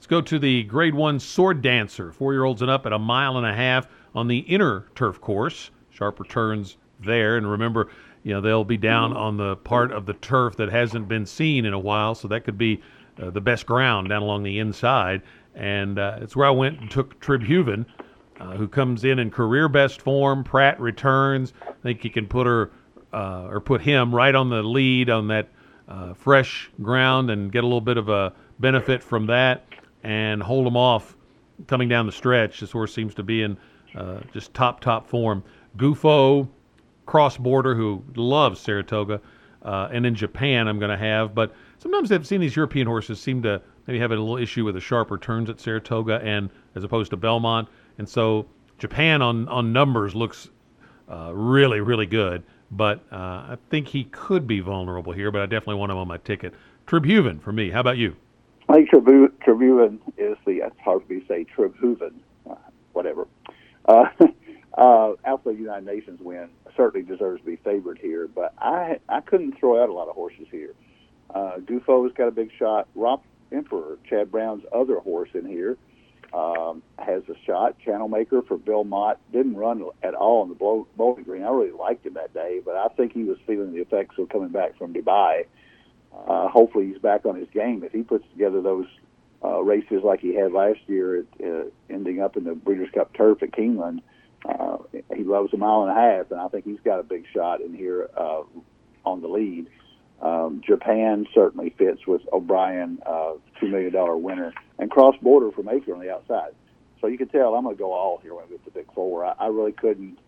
Let's 0.00 0.06
go 0.06 0.22
to 0.22 0.38
the 0.38 0.62
Grade 0.62 0.94
1 0.94 1.20
Sword 1.20 1.60
Dancer, 1.60 2.10
four 2.10 2.32
year 2.32 2.44
olds 2.44 2.62
and 2.62 2.70
up 2.70 2.86
at 2.86 2.92
a 2.94 2.98
mile 2.98 3.36
and 3.36 3.46
a 3.46 3.52
half 3.52 3.86
on 4.14 4.28
the 4.28 4.38
inner 4.38 4.86
turf 4.94 5.20
course. 5.20 5.70
Sharp 5.90 6.18
returns 6.18 6.78
there. 7.00 7.36
And 7.36 7.46
remember, 7.46 7.90
you 8.22 8.32
know, 8.32 8.40
they'll 8.40 8.64
be 8.64 8.78
down 8.78 9.14
on 9.14 9.36
the 9.36 9.56
part 9.56 9.92
of 9.92 10.06
the 10.06 10.14
turf 10.14 10.56
that 10.56 10.70
hasn't 10.70 11.06
been 11.06 11.26
seen 11.26 11.66
in 11.66 11.74
a 11.74 11.78
while, 11.78 12.14
so 12.14 12.28
that 12.28 12.44
could 12.44 12.56
be 12.56 12.80
uh, 13.20 13.28
the 13.28 13.42
best 13.42 13.66
ground 13.66 14.08
down 14.08 14.22
along 14.22 14.42
the 14.42 14.58
inside. 14.58 15.20
And 15.54 15.98
uh, 15.98 16.20
it's 16.22 16.34
where 16.34 16.46
I 16.46 16.52
went 16.52 16.80
and 16.80 16.90
took 16.90 17.20
Tribhuvan 17.20 17.84
uh, 18.40 18.56
who 18.56 18.68
comes 18.68 19.04
in 19.04 19.18
in 19.18 19.30
career 19.30 19.68
best 19.68 20.00
form. 20.00 20.44
Prat 20.44 20.80
returns. 20.80 21.52
I 21.68 21.74
think 21.82 22.02
he 22.02 22.08
can 22.08 22.26
put 22.26 22.46
her 22.46 22.70
uh, 23.12 23.48
or 23.50 23.60
put 23.60 23.82
him 23.82 24.14
right 24.14 24.34
on 24.34 24.48
the 24.48 24.62
lead 24.62 25.10
on 25.10 25.28
that 25.28 25.50
uh, 25.90 26.14
fresh 26.14 26.70
ground 26.80 27.30
and 27.30 27.52
get 27.52 27.64
a 27.64 27.66
little 27.66 27.82
bit 27.82 27.98
of 27.98 28.08
a 28.08 28.32
benefit 28.58 29.02
from 29.02 29.26
that 29.26 29.69
and 30.02 30.42
hold 30.42 30.66
them 30.66 30.76
off 30.76 31.16
coming 31.66 31.88
down 31.88 32.06
the 32.06 32.12
stretch. 32.12 32.60
This 32.60 32.70
horse 32.70 32.94
seems 32.94 33.14
to 33.14 33.22
be 33.22 33.42
in 33.42 33.56
uh, 33.94 34.20
just 34.32 34.54
top, 34.54 34.80
top 34.80 35.06
form. 35.06 35.42
Gufo, 35.76 36.48
cross 37.06 37.36
border, 37.36 37.74
who 37.74 38.02
loves 38.14 38.60
Saratoga, 38.60 39.20
uh, 39.62 39.88
and 39.92 40.06
in 40.06 40.14
Japan, 40.14 40.68
I'm 40.68 40.78
going 40.78 40.90
to 40.90 40.96
have. 40.96 41.34
But 41.34 41.54
sometimes 41.78 42.10
I've 42.12 42.26
seen 42.26 42.40
these 42.40 42.56
European 42.56 42.86
horses 42.86 43.20
seem 43.20 43.42
to 43.42 43.60
maybe 43.86 43.98
have 43.98 44.10
a 44.10 44.16
little 44.16 44.36
issue 44.36 44.64
with 44.64 44.74
the 44.74 44.80
sharper 44.80 45.18
turns 45.18 45.50
at 45.50 45.60
Saratoga 45.60 46.20
and 46.22 46.50
as 46.74 46.84
opposed 46.84 47.10
to 47.10 47.16
Belmont. 47.16 47.68
And 47.98 48.08
so 48.08 48.46
Japan 48.78 49.22
on, 49.22 49.48
on 49.48 49.72
numbers 49.72 50.14
looks 50.14 50.48
uh, 51.10 51.32
really, 51.34 51.80
really 51.80 52.06
good. 52.06 52.42
But 52.70 53.04
uh, 53.10 53.16
I 53.16 53.58
think 53.68 53.88
he 53.88 54.04
could 54.04 54.46
be 54.46 54.60
vulnerable 54.60 55.12
here, 55.12 55.32
but 55.32 55.42
I 55.42 55.46
definitely 55.46 55.74
want 55.74 55.90
him 55.90 55.98
on 55.98 56.06
my 56.06 56.18
ticket. 56.18 56.54
Tribhuvan 56.86 57.42
for 57.42 57.52
me. 57.52 57.70
How 57.70 57.80
about 57.80 57.98
you? 57.98 58.16
I 58.70 58.74
think 58.74 58.90
Tribu- 58.90 59.98
is 60.16 60.36
the, 60.46 60.58
it's 60.58 60.78
hard 60.78 61.02
for 61.04 61.12
me 61.12 61.20
to 61.20 61.26
say 61.26 61.44
Tribhuvan, 61.56 62.14
uh, 62.48 62.54
whatever. 62.92 63.26
Uh, 63.84 64.04
uh, 64.78 65.14
Alpha 65.24 65.52
United 65.52 65.84
Nations 65.84 66.20
win 66.20 66.48
certainly 66.76 67.04
deserves 67.04 67.40
to 67.40 67.46
be 67.46 67.56
favored 67.56 67.98
here, 67.98 68.28
but 68.28 68.54
I 68.58 69.00
I 69.08 69.22
couldn't 69.22 69.58
throw 69.58 69.82
out 69.82 69.88
a 69.88 69.92
lot 69.92 70.08
of 70.08 70.14
horses 70.14 70.46
here. 70.52 70.74
Uh, 71.34 71.58
Gufo's 71.58 72.12
got 72.12 72.28
a 72.28 72.30
big 72.30 72.50
shot. 72.56 72.86
Romp 72.94 73.24
Emperor, 73.50 73.98
Chad 74.08 74.30
Brown's 74.30 74.62
other 74.72 75.00
horse 75.00 75.30
in 75.34 75.46
here, 75.46 75.76
um, 76.32 76.80
has 76.96 77.24
a 77.28 77.34
shot. 77.44 77.76
Channel 77.80 78.06
Maker 78.06 78.40
for 78.42 78.56
Bill 78.56 78.84
Mott 78.84 79.18
didn't 79.32 79.56
run 79.56 79.84
at 80.04 80.14
all 80.14 80.42
on 80.42 80.48
the 80.48 80.54
Bowling 80.54 81.24
Green. 81.24 81.42
I 81.42 81.50
really 81.50 81.72
liked 81.72 82.06
him 82.06 82.14
that 82.14 82.32
day, 82.34 82.60
but 82.64 82.76
I 82.76 82.86
think 82.96 83.14
he 83.14 83.24
was 83.24 83.38
feeling 83.48 83.72
the 83.72 83.80
effects 83.80 84.14
of 84.16 84.28
coming 84.28 84.50
back 84.50 84.78
from 84.78 84.94
Dubai. 84.94 85.46
Uh, 86.14 86.48
hopefully, 86.48 86.86
he's 86.88 86.98
back 86.98 87.24
on 87.24 87.36
his 87.36 87.48
game. 87.50 87.82
If 87.84 87.92
he 87.92 88.02
puts 88.02 88.24
together 88.32 88.60
those 88.60 88.86
uh, 89.44 89.60
races 89.62 90.02
like 90.04 90.20
he 90.20 90.34
had 90.34 90.52
last 90.52 90.80
year, 90.86 91.20
at, 91.20 91.46
uh, 91.46 91.64
ending 91.88 92.20
up 92.20 92.36
in 92.36 92.44
the 92.44 92.54
Breeders' 92.54 92.90
Cup 92.94 93.12
Turf 93.14 93.42
at 93.42 93.52
Keeneland, 93.52 94.00
uh, 94.48 94.78
he 95.14 95.24
loves 95.24 95.52
a 95.52 95.56
mile 95.56 95.82
and 95.82 95.90
a 95.90 95.94
half, 95.94 96.30
and 96.30 96.40
I 96.40 96.48
think 96.48 96.64
he's 96.64 96.80
got 96.84 96.98
a 96.98 97.02
big 97.02 97.24
shot 97.32 97.60
in 97.60 97.74
here 97.74 98.08
uh, 98.16 98.42
on 99.04 99.20
the 99.20 99.28
lead. 99.28 99.68
Um, 100.22 100.60
Japan 100.66 101.26
certainly 101.34 101.70
fits 101.78 102.06
with 102.06 102.22
O'Brien, 102.32 102.98
uh, 103.06 103.32
two 103.58 103.68
million 103.68 103.92
dollar 103.92 104.16
winner, 104.16 104.52
and 104.78 104.90
cross 104.90 105.16
border 105.22 105.50
from 105.50 105.68
Acre 105.68 105.94
on 105.94 106.00
the 106.00 106.10
outside. 106.10 106.52
So 107.00 107.06
you 107.06 107.16
can 107.16 107.28
tell 107.28 107.54
I'm 107.54 107.64
going 107.64 107.74
to 107.74 107.78
go 107.78 107.92
all 107.92 108.18
here 108.22 108.34
when 108.34 108.44
I 108.44 108.48
get 108.48 108.64
the 108.64 108.70
big 108.70 108.92
four. 108.92 109.24
I, 109.24 109.34
I 109.38 109.46
really 109.46 109.72
couldn't. 109.72 110.18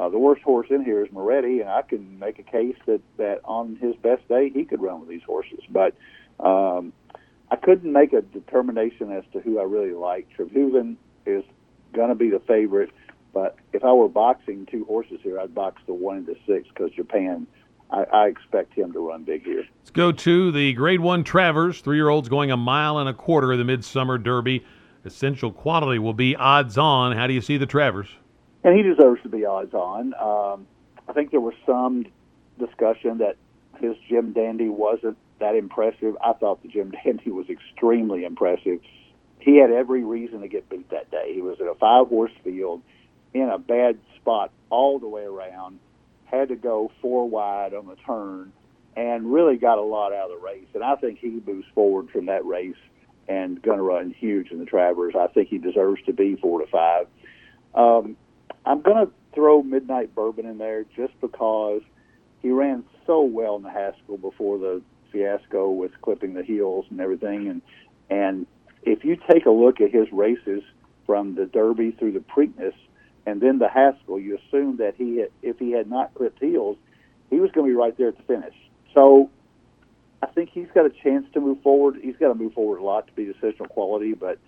Uh, 0.00 0.08
the 0.08 0.18
worst 0.18 0.40
horse 0.40 0.68
in 0.70 0.82
here 0.82 1.04
is 1.04 1.12
Moretti, 1.12 1.60
and 1.60 1.68
I 1.68 1.82
can 1.82 2.18
make 2.18 2.38
a 2.38 2.42
case 2.42 2.76
that 2.86 3.02
that 3.18 3.42
on 3.44 3.76
his 3.76 3.94
best 3.96 4.26
day 4.28 4.48
he 4.48 4.64
could 4.64 4.80
run 4.80 5.00
with 5.00 5.10
these 5.10 5.22
horses. 5.22 5.60
But 5.68 5.94
um, 6.42 6.94
I 7.50 7.56
couldn't 7.56 7.92
make 7.92 8.14
a 8.14 8.22
determination 8.22 9.12
as 9.12 9.24
to 9.34 9.40
who 9.40 9.60
I 9.60 9.64
really 9.64 9.92
like. 9.92 10.26
Tribhuvan 10.34 10.96
is 11.26 11.44
going 11.92 12.08
to 12.08 12.14
be 12.14 12.30
the 12.30 12.38
favorite, 12.40 12.90
but 13.34 13.56
if 13.74 13.84
I 13.84 13.92
were 13.92 14.08
boxing 14.08 14.64
two 14.64 14.86
horses 14.86 15.20
here, 15.22 15.38
I'd 15.38 15.54
box 15.54 15.82
the 15.86 15.92
one 15.92 16.16
and 16.16 16.26
the 16.26 16.36
six 16.46 16.66
because 16.68 16.92
Japan 16.92 17.46
I, 17.90 18.04
I, 18.04 18.28
expect 18.28 18.72
him 18.72 18.94
to 18.94 19.00
run 19.00 19.24
big 19.24 19.44
here. 19.44 19.66
Let's 19.80 19.90
go 19.90 20.12
to 20.12 20.50
the 20.50 20.72
Grade 20.72 21.00
One 21.00 21.24
Travers. 21.24 21.82
Three-year-olds 21.82 22.30
going 22.30 22.50
a 22.50 22.56
mile 22.56 22.96
and 22.96 23.08
a 23.08 23.14
quarter 23.14 23.52
of 23.52 23.58
the 23.58 23.64
Midsummer 23.64 24.16
Derby. 24.16 24.64
Essential 25.04 25.52
quality 25.52 25.98
will 25.98 26.14
be 26.14 26.34
odds 26.36 26.78
on. 26.78 27.14
How 27.14 27.26
do 27.26 27.34
you 27.34 27.42
see 27.42 27.58
the 27.58 27.66
Travers? 27.66 28.08
And 28.62 28.76
he 28.76 28.82
deserves 28.82 29.22
to 29.22 29.28
be 29.28 29.44
odds 29.44 29.74
on. 29.74 30.14
Um, 30.14 30.66
I 31.08 31.12
think 31.12 31.30
there 31.30 31.40
was 31.40 31.54
some 31.64 32.06
discussion 32.58 33.18
that 33.18 33.36
his 33.80 33.96
Jim 34.08 34.32
Dandy 34.32 34.68
wasn't 34.68 35.16
that 35.38 35.54
impressive. 35.54 36.16
I 36.22 36.34
thought 36.34 36.62
the 36.62 36.68
Jim 36.68 36.92
Dandy 37.04 37.30
was 37.30 37.46
extremely 37.48 38.24
impressive. 38.24 38.80
He 39.38 39.56
had 39.56 39.70
every 39.70 40.04
reason 40.04 40.42
to 40.42 40.48
get 40.48 40.68
beat 40.68 40.90
that 40.90 41.10
day. 41.10 41.32
He 41.34 41.40
was 41.40 41.58
in 41.60 41.66
a 41.66 41.74
five 41.74 42.08
horse 42.08 42.32
field 42.44 42.82
in 43.32 43.48
a 43.48 43.58
bad 43.58 43.98
spot 44.16 44.50
all 44.68 44.98
the 44.98 45.08
way 45.08 45.22
around 45.22 45.78
had 46.30 46.48
to 46.48 46.56
go 46.56 46.90
four 47.02 47.28
wide 47.28 47.74
on 47.74 47.86
the 47.86 47.96
turn 48.06 48.52
and 48.96 49.32
really 49.32 49.56
got 49.56 49.78
a 49.78 49.82
lot 49.82 50.12
out 50.12 50.30
of 50.30 50.38
the 50.38 50.44
race. 50.44 50.66
And 50.74 50.84
I 50.84 50.96
think 50.96 51.18
he 51.18 51.40
moves 51.44 51.66
forward 51.74 52.10
from 52.10 52.26
that 52.26 52.44
race 52.44 52.76
and 53.28 53.60
going 53.62 53.78
to 53.78 53.82
run 53.82 54.14
huge 54.16 54.50
in 54.50 54.58
the 54.58 54.64
Travers. 54.64 55.14
I 55.18 55.28
think 55.28 55.48
he 55.48 55.58
deserves 55.58 56.00
to 56.06 56.12
be 56.12 56.36
four 56.36 56.60
to 56.60 56.66
five. 56.66 57.06
Um, 57.74 58.16
I'm 58.64 58.82
going 58.82 59.06
to 59.06 59.12
throw 59.34 59.62
Midnight 59.62 60.14
Bourbon 60.14 60.46
in 60.46 60.58
there 60.58 60.84
just 60.96 61.18
because 61.20 61.82
he 62.42 62.50
ran 62.50 62.84
so 63.06 63.22
well 63.22 63.56
in 63.56 63.62
the 63.62 63.70
Haskell 63.70 64.18
before 64.18 64.58
the 64.58 64.82
fiasco 65.12 65.70
with 65.70 65.92
clipping 66.02 66.34
the 66.34 66.42
heels 66.42 66.86
and 66.90 67.00
everything. 67.00 67.48
And 67.48 67.62
and 68.10 68.46
if 68.82 69.04
you 69.04 69.16
take 69.30 69.46
a 69.46 69.50
look 69.50 69.80
at 69.80 69.90
his 69.90 70.10
races 70.12 70.62
from 71.06 71.34
the 71.34 71.46
Derby 71.46 71.92
through 71.92 72.12
the 72.12 72.20
Preakness, 72.20 72.74
and 73.26 73.40
then 73.40 73.58
the 73.58 73.68
Haskell, 73.68 74.18
you 74.18 74.38
assume 74.38 74.78
that 74.78 74.94
he, 74.96 75.18
had, 75.18 75.30
if 75.42 75.58
he 75.58 75.72
had 75.72 75.88
not 75.88 76.14
clipped 76.14 76.40
heels, 76.40 76.76
he 77.28 77.38
was 77.38 77.50
going 77.52 77.66
to 77.66 77.72
be 77.72 77.76
right 77.76 77.96
there 77.96 78.08
at 78.08 78.16
the 78.16 78.22
finish. 78.24 78.54
So 78.94 79.30
I 80.22 80.26
think 80.26 80.50
he's 80.52 80.68
got 80.74 80.86
a 80.86 80.90
chance 80.90 81.26
to 81.34 81.40
move 81.40 81.62
forward. 81.62 81.98
He's 82.02 82.16
got 82.16 82.28
to 82.28 82.34
move 82.34 82.54
forward 82.54 82.78
a 82.80 82.84
lot 82.84 83.06
to 83.06 83.12
be 83.12 83.24
essential 83.24 83.66
quality, 83.66 84.14
but 84.14 84.38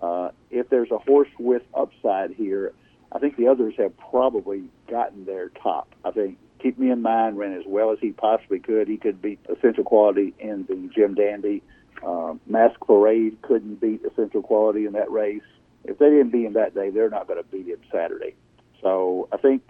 uh, 0.00 0.30
if 0.50 0.68
there's 0.70 0.90
a 0.90 0.98
horse 0.98 1.28
with 1.38 1.62
upside 1.74 2.30
here, 2.30 2.72
I 3.12 3.18
think 3.18 3.36
the 3.36 3.48
others 3.48 3.74
have 3.78 3.96
probably 3.98 4.64
gotten 4.88 5.24
their 5.24 5.48
top. 5.48 5.94
I 6.04 6.10
think 6.10 6.38
Keep 6.62 6.78
Me 6.78 6.90
in 6.90 7.02
Mind 7.02 7.38
ran 7.38 7.52
as 7.54 7.64
well 7.66 7.90
as 7.90 7.98
he 8.00 8.12
possibly 8.12 8.60
could. 8.60 8.88
He 8.88 8.96
could 8.96 9.20
beat 9.20 9.40
Essential 9.48 9.84
Quality 9.84 10.34
in 10.38 10.64
the 10.68 10.90
Jim 10.94 11.14
Dandy. 11.14 11.62
Uh, 12.02 12.34
Masqueparade 12.50 13.40
couldn't 13.42 13.80
beat 13.80 14.02
Essential 14.04 14.42
Quality 14.42 14.86
in 14.86 14.92
that 14.92 15.10
race 15.10 15.42
if 15.84 15.98
they 15.98 16.10
didn't 16.10 16.30
beat 16.30 16.44
him 16.44 16.52
that 16.54 16.74
day, 16.74 16.90
they're 16.90 17.10
not 17.10 17.26
going 17.26 17.42
to 17.42 17.48
beat 17.48 17.66
him 17.66 17.80
Saturday. 17.92 18.34
So 18.82 19.28
I 19.32 19.36
think 19.36 19.62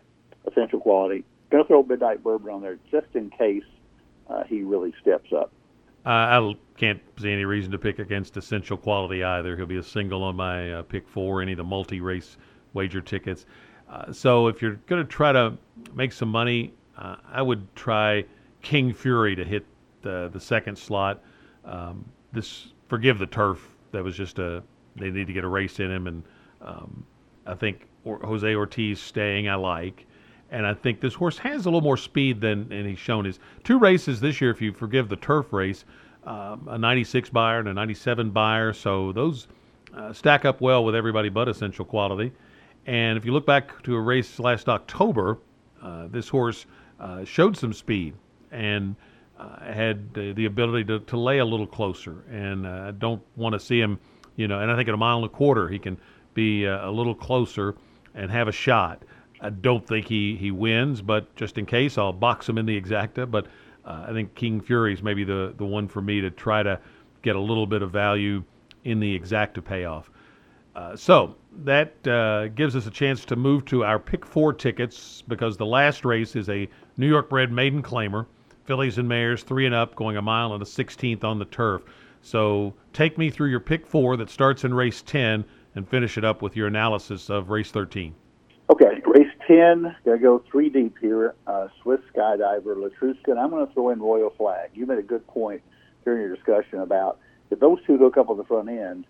essential 0.46 0.80
quality. 0.80 1.24
Going 1.50 1.64
to 1.64 1.68
throw 1.68 1.82
Midnight 1.82 2.22
Bourbon 2.22 2.50
on 2.50 2.62
there 2.62 2.78
just 2.90 3.08
in 3.14 3.30
case 3.30 3.64
uh, 4.28 4.44
he 4.44 4.62
really 4.62 4.94
steps 5.00 5.32
up. 5.32 5.52
Uh, 6.06 6.08
I 6.08 6.54
can't 6.76 7.00
see 7.18 7.30
any 7.30 7.44
reason 7.44 7.72
to 7.72 7.78
pick 7.78 7.98
against 7.98 8.36
essential 8.36 8.76
quality 8.76 9.22
either. 9.22 9.56
He'll 9.56 9.66
be 9.66 9.76
a 9.76 9.82
single 9.82 10.22
on 10.22 10.36
my 10.36 10.72
uh, 10.72 10.82
pick 10.82 11.06
four, 11.06 11.42
any 11.42 11.52
of 11.52 11.58
the 11.58 11.64
multi 11.64 12.00
race 12.00 12.38
wager 12.72 13.00
tickets. 13.00 13.46
Uh, 13.88 14.12
so 14.12 14.46
if 14.46 14.62
you're 14.62 14.78
going 14.86 15.02
to 15.02 15.08
try 15.08 15.32
to 15.32 15.56
make 15.94 16.12
some 16.12 16.28
money, 16.28 16.72
uh, 16.96 17.16
I 17.30 17.42
would 17.42 17.74
try 17.74 18.24
King 18.62 18.92
Fury 18.92 19.34
to 19.34 19.44
hit 19.44 19.66
the, 20.02 20.30
the 20.32 20.40
second 20.40 20.76
slot. 20.76 21.22
Um, 21.64 22.04
this 22.32 22.68
forgive 22.88 23.18
the 23.18 23.26
turf. 23.26 23.66
That 23.92 24.04
was 24.04 24.16
just 24.16 24.38
a 24.38 24.62
they 24.96 25.10
need 25.10 25.26
to 25.26 25.32
get 25.32 25.44
a 25.44 25.48
race 25.48 25.80
in 25.80 25.90
him, 25.90 26.06
and 26.06 26.22
um, 26.60 27.04
I 27.46 27.54
think 27.54 27.88
Jose 28.04 28.54
Ortiz 28.54 29.00
staying 29.00 29.48
I 29.48 29.54
like, 29.54 30.06
and 30.50 30.66
I 30.66 30.74
think 30.74 31.00
this 31.00 31.14
horse 31.14 31.38
has 31.38 31.66
a 31.66 31.68
little 31.68 31.80
more 31.80 31.96
speed 31.96 32.40
than 32.40 32.70
and 32.72 32.86
he's 32.86 32.98
shown 32.98 33.24
his 33.24 33.38
two 33.64 33.78
races 33.78 34.20
this 34.20 34.40
year. 34.40 34.50
If 34.50 34.60
you 34.60 34.72
forgive 34.72 35.08
the 35.08 35.16
turf 35.16 35.52
race, 35.52 35.84
um, 36.24 36.68
a 36.68 36.78
96 36.78 37.30
Beyer 37.30 37.60
and 37.60 37.68
a 37.68 37.74
97 37.74 38.30
Beyer, 38.30 38.72
so 38.72 39.12
those 39.12 39.48
uh, 39.94 40.12
stack 40.12 40.44
up 40.44 40.60
well 40.60 40.84
with 40.84 40.94
everybody 40.94 41.28
but 41.28 41.48
Essential 41.48 41.84
Quality. 41.84 42.32
And 42.86 43.18
if 43.18 43.24
you 43.24 43.32
look 43.32 43.46
back 43.46 43.82
to 43.84 43.94
a 43.94 44.00
race 44.00 44.38
last 44.38 44.68
October, 44.68 45.38
uh, 45.82 46.08
this 46.08 46.28
horse 46.28 46.66
uh, 46.98 47.24
showed 47.24 47.56
some 47.56 47.72
speed 47.72 48.14
and 48.50 48.96
uh, 49.38 49.60
had 49.60 50.12
the 50.14 50.44
ability 50.44 50.84
to, 50.84 51.00
to 51.00 51.16
lay 51.16 51.38
a 51.38 51.44
little 51.44 51.66
closer. 51.66 52.24
And 52.30 52.66
uh, 52.66 52.86
I 52.88 52.90
don't 52.90 53.22
want 53.36 53.54
to 53.54 53.60
see 53.60 53.80
him 53.80 53.98
you 54.40 54.48
know, 54.48 54.60
and 54.60 54.70
I 54.70 54.76
think 54.76 54.88
at 54.88 54.94
a 54.94 54.96
mile 54.96 55.18
and 55.18 55.26
a 55.26 55.28
quarter 55.28 55.68
he 55.68 55.78
can 55.78 55.98
be 56.32 56.66
uh, 56.66 56.88
a 56.88 56.90
little 56.90 57.14
closer 57.14 57.74
and 58.14 58.30
have 58.30 58.48
a 58.48 58.52
shot. 58.52 59.02
I 59.40 59.50
don't 59.50 59.86
think 59.86 60.06
he, 60.06 60.34
he 60.36 60.50
wins, 60.50 61.02
but 61.02 61.34
just 61.36 61.58
in 61.58 61.66
case, 61.66 61.98
I'll 61.98 62.12
box 62.12 62.48
him 62.48 62.56
in 62.56 62.64
the 62.64 62.80
exacta. 62.80 63.30
But 63.30 63.46
I 63.84 64.12
think 64.12 64.34
King 64.34 64.60
Fury 64.60 64.94
is 64.94 65.02
maybe 65.02 65.24
the, 65.24 65.52
the 65.56 65.64
one 65.64 65.88
for 65.88 66.00
me 66.00 66.20
to 66.20 66.30
try 66.30 66.62
to 66.62 66.80
get 67.22 67.36
a 67.36 67.40
little 67.40 67.66
bit 67.66 67.82
of 67.82 67.90
value 67.90 68.42
in 68.84 69.00
the 69.00 69.18
exacta 69.18 69.62
payoff. 69.62 70.10
Uh, 70.74 70.94
so 70.94 71.34
that 71.64 72.06
uh, 72.06 72.48
gives 72.48 72.76
us 72.76 72.86
a 72.86 72.90
chance 72.90 73.24
to 73.24 73.36
move 73.36 73.64
to 73.64 73.84
our 73.84 73.98
pick 73.98 74.24
four 74.24 74.52
tickets 74.52 75.22
because 75.26 75.56
the 75.56 75.66
last 75.66 76.04
race 76.04 76.36
is 76.36 76.48
a 76.48 76.68
New 76.96 77.08
York 77.08 77.28
bred 77.28 77.50
maiden 77.50 77.82
claimer, 77.82 78.26
fillies 78.64 78.98
and 78.98 79.08
mares, 79.08 79.42
three 79.42 79.66
and 79.66 79.74
up, 79.74 79.96
going 79.96 80.16
a 80.16 80.22
mile 80.22 80.52
and 80.52 80.62
a 80.62 80.66
16th 80.66 81.24
on 81.24 81.38
the 81.38 81.44
turf. 81.46 81.82
So 82.22 82.74
take 82.92 83.18
me 83.18 83.30
through 83.30 83.50
your 83.50 83.60
pick 83.60 83.86
four 83.86 84.16
that 84.18 84.30
starts 84.30 84.64
in 84.64 84.72
race 84.72 85.02
10 85.02 85.44
and 85.74 85.88
finish 85.88 86.18
it 86.18 86.24
up 86.24 86.42
with 86.42 86.56
your 86.56 86.66
analysis 86.66 87.30
of 87.30 87.50
race 87.50 87.70
13. 87.70 88.14
Okay, 88.70 89.00
race 89.06 89.32
10, 89.48 89.96
going 90.04 90.18
to 90.18 90.22
go 90.22 90.44
three 90.50 90.68
deep 90.68 90.96
here. 91.00 91.34
Uh, 91.46 91.66
Swiss 91.82 92.00
Skydiver, 92.14 92.76
Letruska, 92.76 93.28
and 93.28 93.40
I'm 93.40 93.50
going 93.50 93.66
to 93.66 93.72
throw 93.72 93.90
in 93.90 94.00
Royal 94.00 94.30
Flag. 94.30 94.70
You 94.74 94.86
made 94.86 94.98
a 94.98 95.02
good 95.02 95.26
point 95.26 95.62
during 96.04 96.20
your 96.20 96.34
discussion 96.34 96.78
about 96.78 97.18
if 97.50 97.58
those 97.58 97.78
two 97.86 97.98
hook 97.98 98.16
up 98.16 98.30
on 98.30 98.36
the 98.36 98.44
front 98.44 98.68
end, 98.68 99.06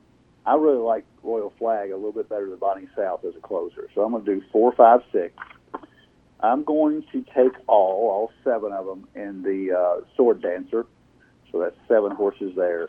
I 0.47 0.55
really 0.55 0.79
like 0.79 1.05
Royal 1.23 1.53
Flag 1.59 1.91
a 1.91 1.97
little 1.97 2.13
bit 2.13 2.29
better 2.29 2.49
than 2.49 2.59
Bonnie 2.59 2.89
South 2.97 3.25
as 3.25 3.35
a 3.37 3.41
closer. 3.41 3.89
So 3.95 4.03
I'm 4.03 4.13
going 4.13 4.25
to 4.25 4.35
do 4.37 4.43
four, 4.51 4.73
five, 4.73 5.01
six. 5.13 5.35
I'm 6.41 6.65
going 6.65 7.05
to 7.13 7.23
take 7.35 7.53
all, 7.67 8.09
all 8.09 8.33
seven 8.43 8.73
of 8.73 8.87
them 8.87 9.07
in 9.15 9.43
the 9.43 9.77
uh, 9.77 10.05
Sword 10.17 10.41
Dancer. 10.41 10.87
So 11.53 11.61
that's 11.61 11.77
seven 11.87 12.13
horses 12.13 12.53
there. 12.57 12.89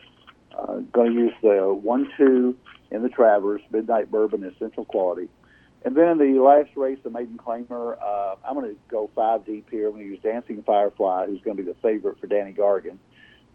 Uh, 0.56 0.78
going 0.92 1.12
to 1.12 1.18
use 1.18 1.32
the 1.42 1.78
one-two 1.82 2.56
in 2.90 3.02
the 3.02 3.08
Travers, 3.08 3.60
Midnight 3.70 4.10
Bourbon, 4.10 4.44
Essential 4.44 4.84
Quality. 4.84 5.28
And 5.84 5.96
then 5.96 6.08
in 6.08 6.18
the 6.18 6.40
last 6.40 6.70
race, 6.76 6.98
the 7.02 7.10
Maiden 7.10 7.36
Claimer, 7.36 7.98
uh, 8.00 8.36
I'm 8.46 8.54
going 8.54 8.70
to 8.70 8.76
go 8.88 9.10
five 9.14 9.44
deep 9.44 9.68
here. 9.70 9.88
I'm 9.88 9.94
going 9.94 10.04
to 10.04 10.10
use 10.10 10.20
Dancing 10.22 10.62
Firefly, 10.62 11.26
who's 11.26 11.40
going 11.42 11.56
to 11.56 11.62
be 11.62 11.68
the 11.68 11.76
favorite 11.82 12.20
for 12.20 12.28
Danny 12.28 12.52
Gargan. 12.52 12.98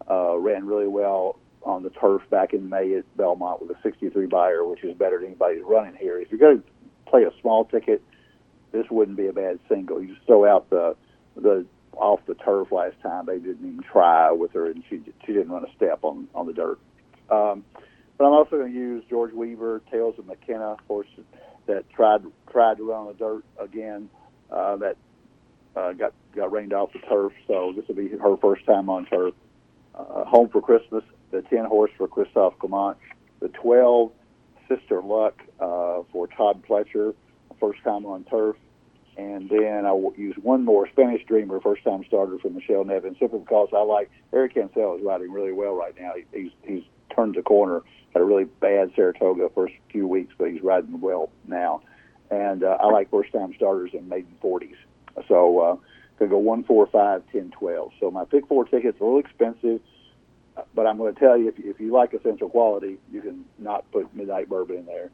Uh, 0.08 0.36
ran 0.36 0.66
really 0.66 0.86
well 0.86 1.38
on 1.62 1.82
the 1.82 1.90
turf 1.90 2.22
back 2.30 2.52
in 2.52 2.68
May 2.68 2.94
at 2.94 3.16
Belmont 3.16 3.60
with 3.60 3.76
a 3.76 3.80
63 3.82 4.26
Beyer, 4.26 4.64
which 4.64 4.84
is 4.84 4.96
better 4.96 5.18
than 5.18 5.28
anybody's 5.28 5.62
running 5.64 5.96
here. 5.96 6.18
If 6.18 6.30
you're 6.30 6.40
going 6.40 6.62
to 6.62 6.64
play 7.10 7.24
a 7.24 7.32
small 7.40 7.64
ticket, 7.64 8.02
this 8.72 8.86
wouldn't 8.90 9.16
be 9.16 9.26
a 9.26 9.32
bad 9.32 9.58
single. 9.68 10.02
You 10.02 10.14
just 10.14 10.26
throw 10.26 10.46
out 10.46 10.70
the 10.70 10.96
the 11.36 11.66
off 11.92 12.20
the 12.26 12.34
turf 12.34 12.70
last 12.70 12.96
time. 13.02 13.26
They 13.26 13.38
didn't 13.38 13.66
even 13.66 13.82
try 13.82 14.30
with 14.30 14.52
her, 14.52 14.66
and 14.66 14.82
she 14.88 15.00
she 15.26 15.32
didn't 15.32 15.50
run 15.50 15.64
a 15.64 15.72
step 15.76 16.00
on 16.02 16.28
on 16.34 16.46
the 16.46 16.52
dirt. 16.52 16.78
Um, 17.30 17.64
but 18.16 18.26
I'm 18.26 18.32
also 18.32 18.56
going 18.56 18.72
to 18.72 18.78
use 18.78 19.04
George 19.08 19.32
Weaver, 19.32 19.82
Tales 19.90 20.18
of 20.18 20.26
McKenna, 20.26 20.76
horse 20.86 21.08
that 21.66 21.88
tried 21.90 22.22
tried 22.50 22.78
to 22.78 22.88
run 22.90 23.00
on 23.00 23.06
the 23.08 23.14
dirt 23.14 23.44
again. 23.58 24.08
Uh, 24.50 24.76
that 24.76 24.96
uh, 25.76 25.92
got 25.92 26.12
got 26.34 26.50
rained 26.50 26.72
off 26.72 26.92
the 26.92 26.98
turf, 27.00 27.32
so 27.46 27.72
this 27.76 27.86
will 27.86 27.94
be 27.94 28.08
her 28.08 28.36
first 28.38 28.64
time 28.66 28.88
on 28.88 29.06
turf. 29.06 29.34
Uh, 29.94 30.24
Home 30.24 30.48
for 30.48 30.60
Christmas, 30.60 31.04
the 31.30 31.42
10 31.42 31.64
horse 31.64 31.90
for 31.96 32.08
Christophe 32.08 32.58
Clement, 32.58 32.96
the 33.40 33.48
12 33.48 34.12
Sister 34.68 35.02
Luck 35.02 35.42
uh, 35.60 36.02
for 36.12 36.26
Todd 36.26 36.62
Pletcher, 36.68 37.14
first 37.58 37.82
time 37.82 38.06
on 38.06 38.24
turf, 38.24 38.56
and 39.16 39.50
then 39.50 39.84
I 39.84 39.92
will 39.92 40.14
use 40.16 40.36
one 40.40 40.64
more 40.64 40.88
Spanish 40.88 41.24
Dreamer, 41.26 41.60
first 41.60 41.82
time 41.82 42.04
starter 42.06 42.38
for 42.38 42.50
Michelle 42.50 42.84
Nevin, 42.84 43.16
simply 43.18 43.40
because 43.40 43.68
I 43.74 43.80
like 43.82 44.10
Eric 44.32 44.54
Cancel 44.54 44.96
is 44.96 45.02
riding 45.02 45.32
really 45.32 45.52
well 45.52 45.74
right 45.74 45.94
now. 45.98 46.12
He's 46.32 46.52
he's 46.62 46.84
turned 47.14 47.34
the 47.34 47.42
corner. 47.42 47.82
Had 48.14 48.22
a 48.22 48.24
really 48.24 48.44
bad 48.44 48.92
Saratoga 48.94 49.50
first 49.54 49.74
few 49.90 50.06
weeks, 50.06 50.32
but 50.38 50.50
he's 50.50 50.62
riding 50.62 51.00
well 51.00 51.30
now. 51.46 51.82
And 52.30 52.62
uh, 52.62 52.76
I 52.80 52.86
like 52.86 53.10
first 53.10 53.32
time 53.32 53.52
starters 53.56 53.90
in 53.92 54.08
maiden 54.08 54.36
40s. 54.42 54.76
So 55.26 55.58
uh, 55.58 55.76
gonna 56.18 56.30
go 56.30 56.38
one, 56.38 56.62
four, 56.62 56.86
five, 56.86 57.22
ten, 57.32 57.50
twelve. 57.50 57.92
So 57.98 58.10
my 58.10 58.24
pick 58.24 58.46
four 58.46 58.64
ticket's 58.66 59.00
a 59.00 59.04
little 59.04 59.18
expensive, 59.18 59.80
but 60.74 60.86
I'm 60.86 60.96
going 60.98 61.14
to 61.14 61.20
tell 61.20 61.36
you 61.36 61.48
if, 61.48 61.58
if 61.58 61.80
you 61.80 61.92
like 61.92 62.14
essential 62.14 62.48
quality, 62.48 62.98
you 63.10 63.20
can 63.20 63.44
not 63.58 63.90
put 63.92 64.14
Midnight 64.14 64.48
Bourbon 64.48 64.78
in 64.78 64.86
there. 64.86 65.10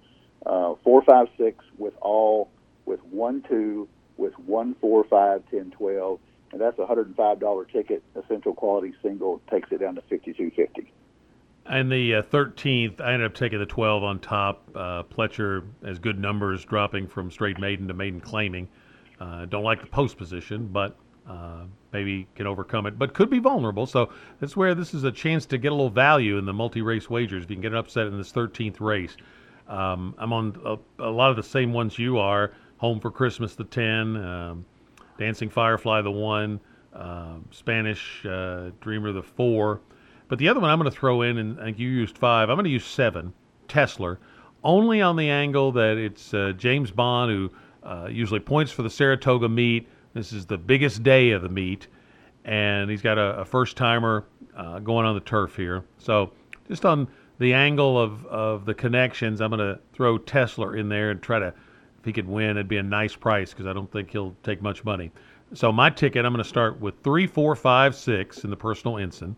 Uh, 0.46 0.74
four, 0.84 1.02
five, 1.02 1.28
six 1.38 1.64
with 1.78 1.94
all 2.00 2.50
with 2.84 3.02
one, 3.04 3.42
two 3.48 3.88
with 4.16 4.38
one, 4.38 4.74
four, 4.80 5.04
five, 5.04 5.42
ten, 5.50 5.70
twelve, 5.70 6.20
and 6.52 6.60
that's 6.60 6.78
a 6.78 6.86
hundred 6.86 7.06
and 7.06 7.16
five 7.16 7.40
dollar 7.40 7.64
ticket. 7.64 8.02
Essential 8.14 8.54
quality 8.54 8.94
single 9.02 9.40
takes 9.50 9.70
it 9.72 9.78
down 9.78 9.94
to 9.94 10.02
fifty 10.02 10.32
two 10.32 10.50
fifty. 10.50 10.92
And 11.66 11.90
the 11.90 12.16
uh, 12.16 12.22
13th, 12.22 13.00
I 13.00 13.14
ended 13.14 13.24
up 13.24 13.34
taking 13.34 13.58
the 13.58 13.64
12 13.64 14.04
on 14.04 14.18
top. 14.18 14.68
Uh, 14.74 15.02
Pletcher 15.04 15.64
has 15.82 15.98
good 15.98 16.18
numbers 16.18 16.62
dropping 16.62 17.08
from 17.08 17.30
straight 17.30 17.58
maiden 17.58 17.88
to 17.88 17.94
maiden 17.94 18.20
claiming. 18.20 18.68
Uh, 19.18 19.46
don't 19.46 19.62
like 19.64 19.80
the 19.80 19.86
post 19.86 20.18
position, 20.18 20.66
but 20.66 20.98
uh, 21.28 21.64
maybe 21.92 22.26
can 22.34 22.46
overcome 22.46 22.86
it, 22.86 22.98
but 22.98 23.14
could 23.14 23.30
be 23.30 23.38
vulnerable. 23.38 23.86
So 23.86 24.10
that's 24.40 24.56
where 24.56 24.74
this 24.74 24.94
is 24.94 25.04
a 25.04 25.12
chance 25.12 25.46
to 25.46 25.58
get 25.58 25.72
a 25.72 25.74
little 25.74 25.90
value 25.90 26.38
in 26.38 26.44
the 26.44 26.52
multi 26.52 26.82
race 26.82 27.08
wagers. 27.08 27.44
If 27.44 27.50
you 27.50 27.56
can 27.56 27.62
get 27.62 27.72
an 27.72 27.78
upset 27.78 28.06
in 28.06 28.18
this 28.18 28.32
13th 28.32 28.80
race. 28.80 29.16
Um, 29.68 30.14
I'm 30.18 30.32
on 30.32 30.60
a, 30.64 31.02
a, 31.02 31.10
lot 31.10 31.30
of 31.30 31.36
the 31.36 31.42
same 31.42 31.72
ones 31.72 31.98
you 31.98 32.18
are. 32.18 32.52
Home 32.78 33.00
for 33.00 33.10
Christmas, 33.10 33.54
the 33.54 33.64
10, 33.64 34.16
um, 34.16 34.66
Dancing 35.18 35.48
Firefly, 35.48 36.02
the 36.02 36.10
1, 36.10 36.60
uh, 36.92 37.34
Spanish 37.50 38.26
uh, 38.26 38.70
Dreamer, 38.80 39.12
the 39.12 39.22
4. 39.22 39.80
But 40.28 40.38
the 40.38 40.48
other 40.48 40.60
one 40.60 40.70
I'm 40.70 40.78
going 40.78 40.90
to 40.90 40.96
throw 40.96 41.22
in, 41.22 41.38
and 41.38 41.78
you 41.78 41.88
used 41.88 42.18
5, 42.18 42.50
I'm 42.50 42.56
going 42.56 42.64
to 42.64 42.70
use 42.70 42.84
7, 42.84 43.32
Tesla, 43.68 44.18
only 44.62 45.00
on 45.00 45.16
the 45.16 45.30
angle 45.30 45.72
that 45.72 45.96
it's 45.96 46.34
uh, 46.34 46.52
James 46.56 46.90
Bond, 46.90 47.30
who 47.30 47.50
uh, 47.82 48.08
usually 48.10 48.40
points 48.40 48.72
for 48.72 48.82
the 48.82 48.90
Saratoga 48.90 49.48
meet. 49.48 49.88
This 50.14 50.32
is 50.32 50.46
the 50.46 50.56
biggest 50.56 51.02
day 51.02 51.32
of 51.32 51.42
the 51.42 51.48
meet, 51.48 51.88
and 52.44 52.88
he's 52.88 53.02
got 53.02 53.18
a, 53.18 53.40
a 53.40 53.44
first 53.44 53.76
timer 53.76 54.24
uh, 54.56 54.78
going 54.78 55.04
on 55.04 55.14
the 55.16 55.20
turf 55.20 55.56
here. 55.56 55.84
So 55.98 56.30
just 56.68 56.84
on 56.84 57.08
the 57.40 57.52
angle 57.52 58.00
of, 58.00 58.24
of 58.26 58.64
the 58.64 58.74
connections, 58.74 59.40
I'm 59.40 59.50
going 59.50 59.58
to 59.58 59.80
throw 59.92 60.18
Tesla 60.18 60.74
in 60.74 60.88
there 60.88 61.10
and 61.10 61.20
try 61.20 61.40
to, 61.40 61.48
if 61.48 62.04
he 62.04 62.12
could 62.12 62.28
win, 62.28 62.50
it'd 62.50 62.68
be 62.68 62.76
a 62.76 62.82
nice 62.82 63.16
price 63.16 63.50
because 63.50 63.66
I 63.66 63.72
don't 63.72 63.90
think 63.90 64.10
he'll 64.10 64.36
take 64.44 64.62
much 64.62 64.84
money. 64.84 65.10
So 65.52 65.72
my 65.72 65.90
ticket, 65.90 66.24
I'm 66.24 66.32
going 66.32 66.44
to 66.44 66.48
start 66.48 66.80
with 66.80 66.94
three, 67.02 67.26
four, 67.26 67.56
five, 67.56 67.96
six 67.96 68.44
in 68.44 68.50
the 68.50 68.56
personal 68.56 68.98
ensign, 68.98 69.34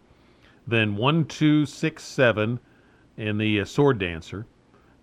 then 0.67 0.95
one, 0.95 1.25
two, 1.25 1.65
six, 1.65 2.05
seven 2.05 2.61
in 3.17 3.39
the 3.39 3.63
uh, 3.63 3.65
sword 3.65 3.99
dancer, 3.99 4.45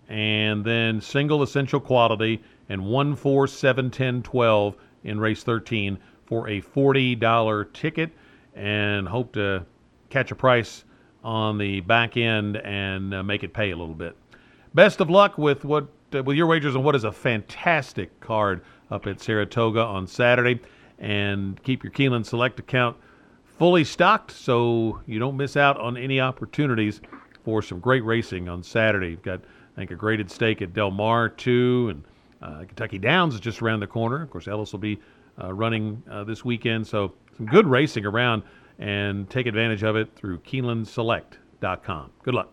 and 0.08 0.64
then 0.64 1.00
single 1.00 1.42
essential 1.42 1.80
quality 1.80 2.40
and 2.68 2.84
one, 2.84 3.16
four, 3.16 3.48
seven, 3.48 3.90
ten, 3.90 4.22
twelve 4.22 4.76
in 5.04 5.20
race 5.20 5.42
13 5.42 5.98
for 6.26 6.48
a 6.48 6.60
$40 6.60 7.72
ticket, 7.72 8.10
and 8.54 9.06
hope 9.06 9.32
to 9.34 9.64
catch 10.10 10.30
a 10.30 10.34
price 10.34 10.84
on 11.22 11.58
the 11.58 11.80
back 11.80 12.16
end 12.16 12.56
and 12.58 13.14
uh, 13.14 13.22
make 13.22 13.42
it 13.42 13.52
pay 13.52 13.70
a 13.70 13.76
little 13.76 13.94
bit. 13.94 14.16
Best 14.74 15.00
of 15.00 15.08
luck 15.08 15.38
with 15.38 15.64
what 15.64 15.88
uh, 16.14 16.22
with 16.22 16.36
your 16.36 16.46
wagers 16.46 16.76
on 16.76 16.82
what 16.82 16.94
is 16.94 17.04
a 17.04 17.12
fantastic 17.12 18.20
card 18.20 18.62
up 18.90 19.06
at 19.06 19.20
Saratoga 19.20 19.80
on 19.80 20.06
Saturday, 20.06 20.60
and 20.98 21.60
keep 21.62 21.82
your 21.82 21.92
Keeneland 21.92 22.26
Select 22.26 22.58
account 22.60 22.96
fully 23.58 23.84
stocked 23.84 24.30
so 24.30 25.00
you 25.06 25.18
don't 25.18 25.36
miss 25.36 25.56
out 25.56 25.78
on 25.78 25.96
any 25.96 26.20
opportunities 26.20 27.00
for 27.44 27.62
some 27.62 27.78
great 27.78 28.04
racing 28.04 28.48
on 28.48 28.62
Saturday. 28.62 29.10
You've 29.10 29.22
got 29.22 29.40
I 29.40 29.76
think 29.76 29.90
a 29.90 29.96
graded 29.96 30.30
stake 30.30 30.62
at 30.62 30.72
Del 30.72 30.90
Mar 30.90 31.28
too, 31.28 31.88
and 31.90 32.04
Kentucky 32.66 32.98
Downs 32.98 33.34
is 33.34 33.40
just 33.40 33.62
around 33.62 33.80
the 33.80 33.86
corner. 33.86 34.22
Of 34.22 34.30
course, 34.30 34.48
Ellis 34.48 34.72
will 34.72 34.80
be 34.80 34.98
uh, 35.42 35.52
running 35.52 36.02
uh, 36.10 36.24
this 36.24 36.44
weekend, 36.44 36.86
so 36.86 37.12
some 37.36 37.46
good 37.46 37.66
racing 37.66 38.06
around 38.06 38.42
and 38.78 39.28
take 39.30 39.46
advantage 39.46 39.82
of 39.82 39.96
it 39.96 40.14
through 40.14 40.38
KeenelandSelect.com. 40.38 42.10
Good 42.22 42.34
luck. 42.34 42.50